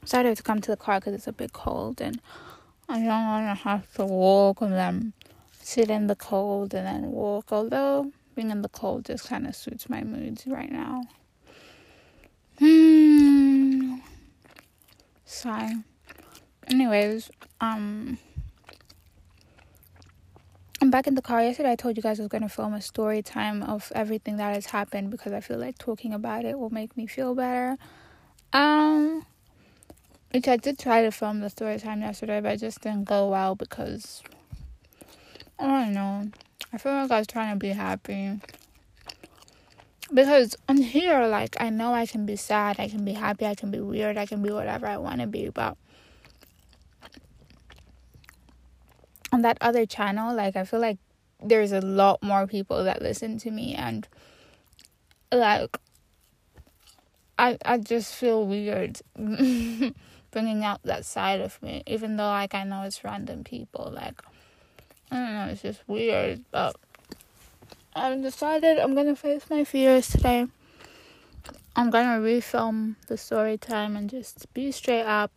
[0.00, 2.20] Decided to come to the car because it's a bit cold and
[2.88, 5.12] I don't want to have to walk and then
[5.52, 7.52] sit in the cold and then walk.
[7.52, 11.04] Although being in the cold just kind of suits my moods right now.
[12.58, 13.98] Hmm.
[15.24, 15.84] Sigh.
[16.68, 18.16] Anyways, um,
[20.80, 21.42] I'm back in the car.
[21.42, 24.38] Yesterday, I told you guys I was going to film a story time of everything
[24.38, 27.76] that has happened because I feel like talking about it will make me feel better.
[28.52, 29.26] Um,
[30.30, 33.28] which I did try to film the story time yesterday, but it just didn't go
[33.28, 34.22] well because
[35.58, 36.30] I don't know.
[36.72, 38.40] I feel like I was trying to be happy.
[40.12, 43.54] Because I'm here, like, I know I can be sad, I can be happy, I
[43.54, 45.76] can be weird, I can be whatever I want to be, but
[49.34, 50.98] on that other channel, like, I feel like
[51.42, 54.06] there's a lot more people that listen to me, and
[55.32, 55.76] like,
[57.36, 62.62] I I just feel weird bringing out that side of me, even though like I
[62.62, 64.22] know it's random people, like
[65.10, 66.76] I don't know, it's just weird, but
[67.96, 70.46] I've decided I'm gonna face my fears today.
[71.74, 75.32] I'm gonna refilm the story time and just be straight up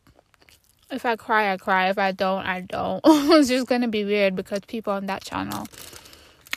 [0.90, 1.90] if I cry, I cry.
[1.90, 3.02] If I don't, I don't.
[3.06, 5.68] it's just gonna be weird because people on that channel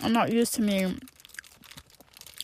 [0.02, 0.96] are not used to me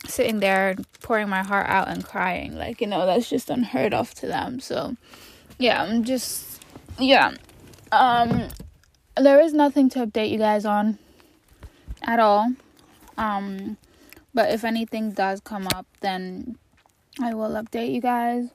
[0.07, 2.57] sitting there pouring my heart out and crying.
[2.57, 4.61] Like, you know, that's just unheard of to them.
[4.61, 4.97] So,
[5.59, 6.63] yeah, I'm just,
[6.99, 7.33] yeah.
[7.93, 8.49] Um,
[9.17, 10.99] there is nothing to update you guys on
[12.03, 12.53] at all.
[13.17, 13.77] Um,
[14.35, 16.59] but if anything does come up, then
[17.21, 18.49] I will update you guys.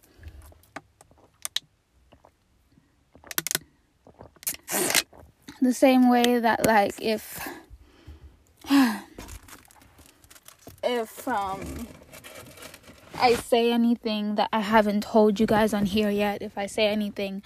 [5.61, 7.47] The same way that, like, if
[10.83, 11.87] if um
[13.19, 16.87] I say anything that I haven't told you guys on here yet, if I say
[16.87, 17.43] anything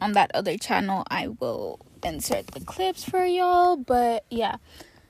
[0.00, 3.76] on that other channel, I will insert the clips for y'all.
[3.76, 4.56] But yeah,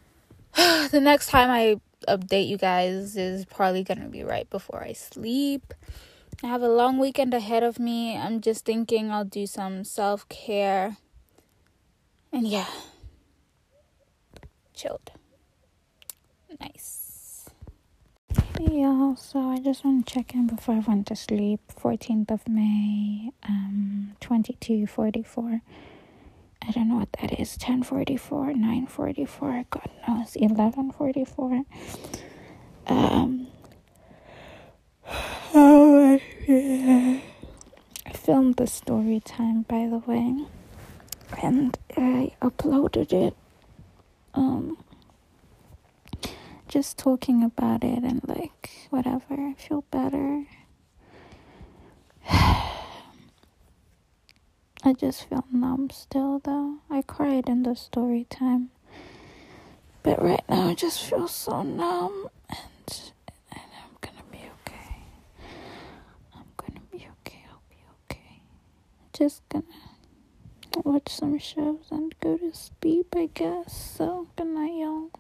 [0.57, 5.73] the next time I update you guys is probably gonna be right before I sleep.
[6.43, 8.17] I have a long weekend ahead of me.
[8.17, 10.97] I'm just thinking I'll do some self care.
[12.33, 12.67] And yeah,
[14.75, 15.11] chilled.
[16.61, 17.51] Nice.
[18.59, 21.61] Hey y'all, so I just want to check in before I went to sleep.
[21.79, 25.61] 14th of May, um, 2244.
[26.67, 27.53] I don't know what that is.
[27.53, 31.65] 1044, 944, God knows, 1144.
[32.87, 33.49] Um,
[35.55, 37.21] oh, yeah.
[38.07, 40.47] I filmed the story time, by the way,
[41.43, 43.35] and I uploaded it.
[44.35, 44.79] Um,
[46.69, 50.45] just talking about it and like whatever, I feel better.
[54.85, 56.79] I just feel numb still though.
[56.91, 58.71] I cried in the story time.
[60.03, 63.13] But right now I just feel so numb and,
[63.53, 65.05] and I'm gonna be okay.
[66.35, 67.77] I'm gonna be okay, I'll be
[68.11, 68.41] okay.
[69.13, 69.65] Just gonna
[70.85, 73.95] watch some shows and go to sleep I guess.
[73.97, 75.11] So good night y'all.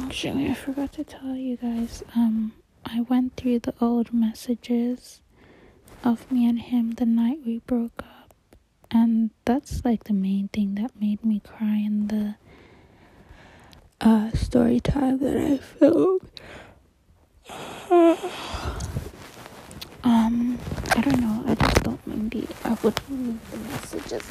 [0.00, 2.02] Actually, I forgot to tell you guys.
[2.14, 2.52] Um,
[2.84, 5.20] I went through the old messages
[6.04, 8.34] of me and him the night we broke up,
[8.90, 12.36] and that's like the main thing that made me cry in the
[14.00, 16.30] uh, story time that I filmed.
[20.04, 20.58] um,
[20.94, 21.44] I don't know.
[21.46, 24.22] I just thought maybe I would read the messages.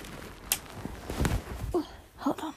[2.18, 2.54] Hold on.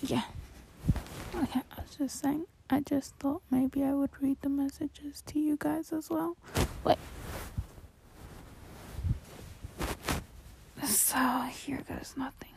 [0.00, 0.22] yeah.
[1.34, 5.38] Okay, I was just saying, I just thought maybe I would read the messages to
[5.38, 6.36] you guys as well.
[6.84, 6.98] Wait.
[10.84, 11.18] So
[11.50, 12.50] here goes nothing.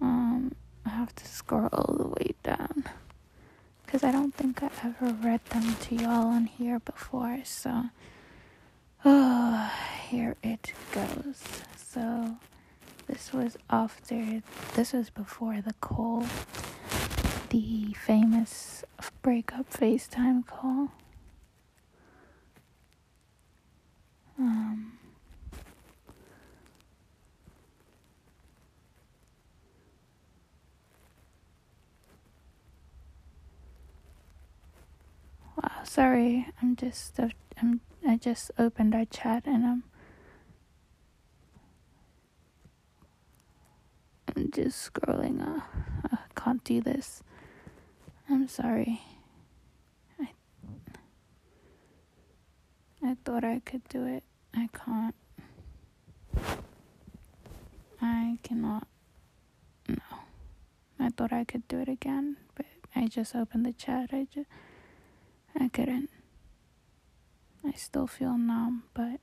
[0.00, 0.54] Um,
[0.84, 2.84] I have to scroll all the way down
[3.84, 7.38] because I don't think I ever read them to y'all on here before.
[7.44, 7.84] So,
[9.44, 9.72] oh,
[10.10, 11.42] here it goes.
[11.76, 12.36] So.
[13.06, 14.42] This was after,
[14.74, 16.24] this was before the call,
[17.50, 18.82] the famous
[19.20, 20.88] breakup FaceTime call.
[24.38, 24.92] Um,
[35.56, 37.20] wow, sorry, I'm just,
[37.60, 39.82] I'm, I just opened our chat and I'm
[44.36, 45.40] I'm just scrolling.
[45.40, 45.60] Uh,
[46.12, 47.22] I can't do this.
[48.28, 49.00] I'm sorry.
[50.20, 50.28] I
[53.02, 54.24] I thought I could do it.
[54.54, 55.14] I can't.
[58.00, 58.86] I cannot.
[59.88, 59.96] No.
[60.98, 64.10] I thought I could do it again, but I just opened the chat.
[64.12, 64.48] I just
[65.58, 66.10] I couldn't.
[67.66, 69.20] I still feel numb, but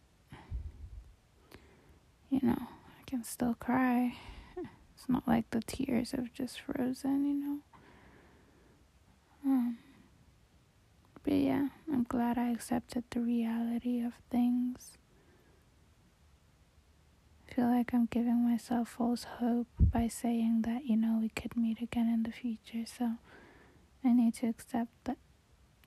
[2.30, 4.16] you know, I can still cry.
[4.96, 7.60] It's not like the tears have just frozen, you know.
[9.46, 9.78] Um,
[11.24, 14.98] but yeah, I'm glad I accepted the reality of things.
[17.50, 21.58] I feel like I'm giving myself false hope by saying that, you know, we could
[21.58, 22.86] meet again in the future.
[22.86, 23.14] So
[24.04, 25.18] I need to accept that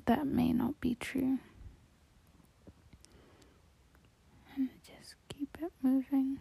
[0.07, 1.39] that may not be true.
[4.57, 6.39] And just keep it moving.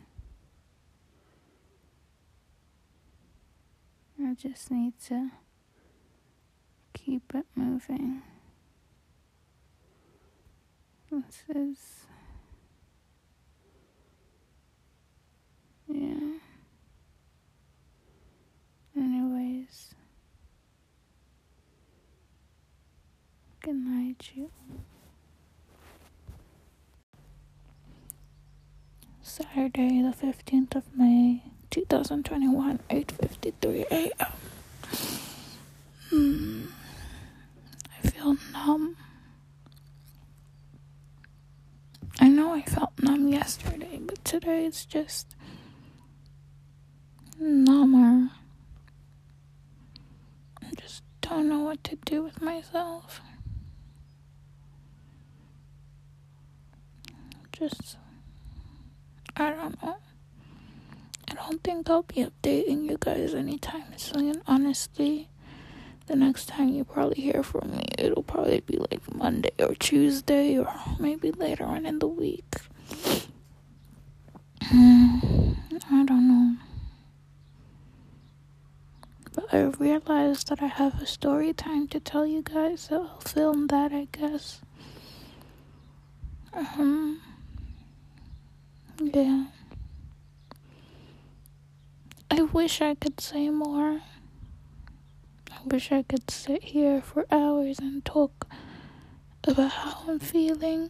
[4.21, 5.31] I just need to
[6.93, 8.21] keep it moving.
[11.11, 12.05] This is,
[15.87, 16.37] yeah.
[18.97, 19.93] Anyways,
[23.61, 24.31] good night.
[24.35, 24.49] you.
[29.35, 34.31] Saturday, the 15th of May, 2021, 8.53 a.m.
[36.11, 36.65] Hmm.
[37.97, 38.95] I feel numb.
[42.19, 45.35] I know I felt numb yesterday, but today it's just
[47.39, 48.29] number.
[50.61, 53.19] I just don't know what to do with myself.
[57.51, 57.97] Just,
[59.35, 59.97] I don't know.
[61.29, 65.29] I don't think I'll be updating you guys anytime soon, honestly.
[66.05, 70.59] The next time you probably hear from me, it'll probably be like Monday or Tuesday
[70.59, 72.55] or maybe later on in the week.
[74.61, 76.55] I don't know.
[79.33, 83.19] But I realized that I have a story time to tell you guys, so I'll
[83.21, 84.61] film that, I guess.
[86.53, 87.19] Um,
[89.11, 89.45] yeah.
[92.31, 94.01] I wish I could say more.
[95.51, 98.47] I wish I could sit here for hours and talk
[99.45, 100.89] about how I'm feeling.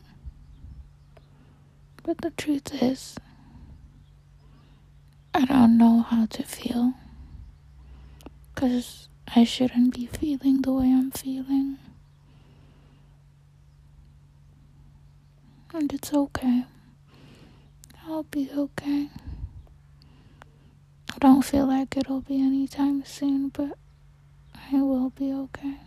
[2.03, 3.17] But the truth is,
[5.33, 6.93] I don't know how to feel.
[8.53, 11.77] Because I shouldn't be feeling the way I'm feeling.
[15.73, 16.65] And it's okay.
[18.05, 19.09] I'll be okay.
[21.13, 23.77] I don't feel like it'll be anytime soon, but
[24.71, 25.77] I will be okay.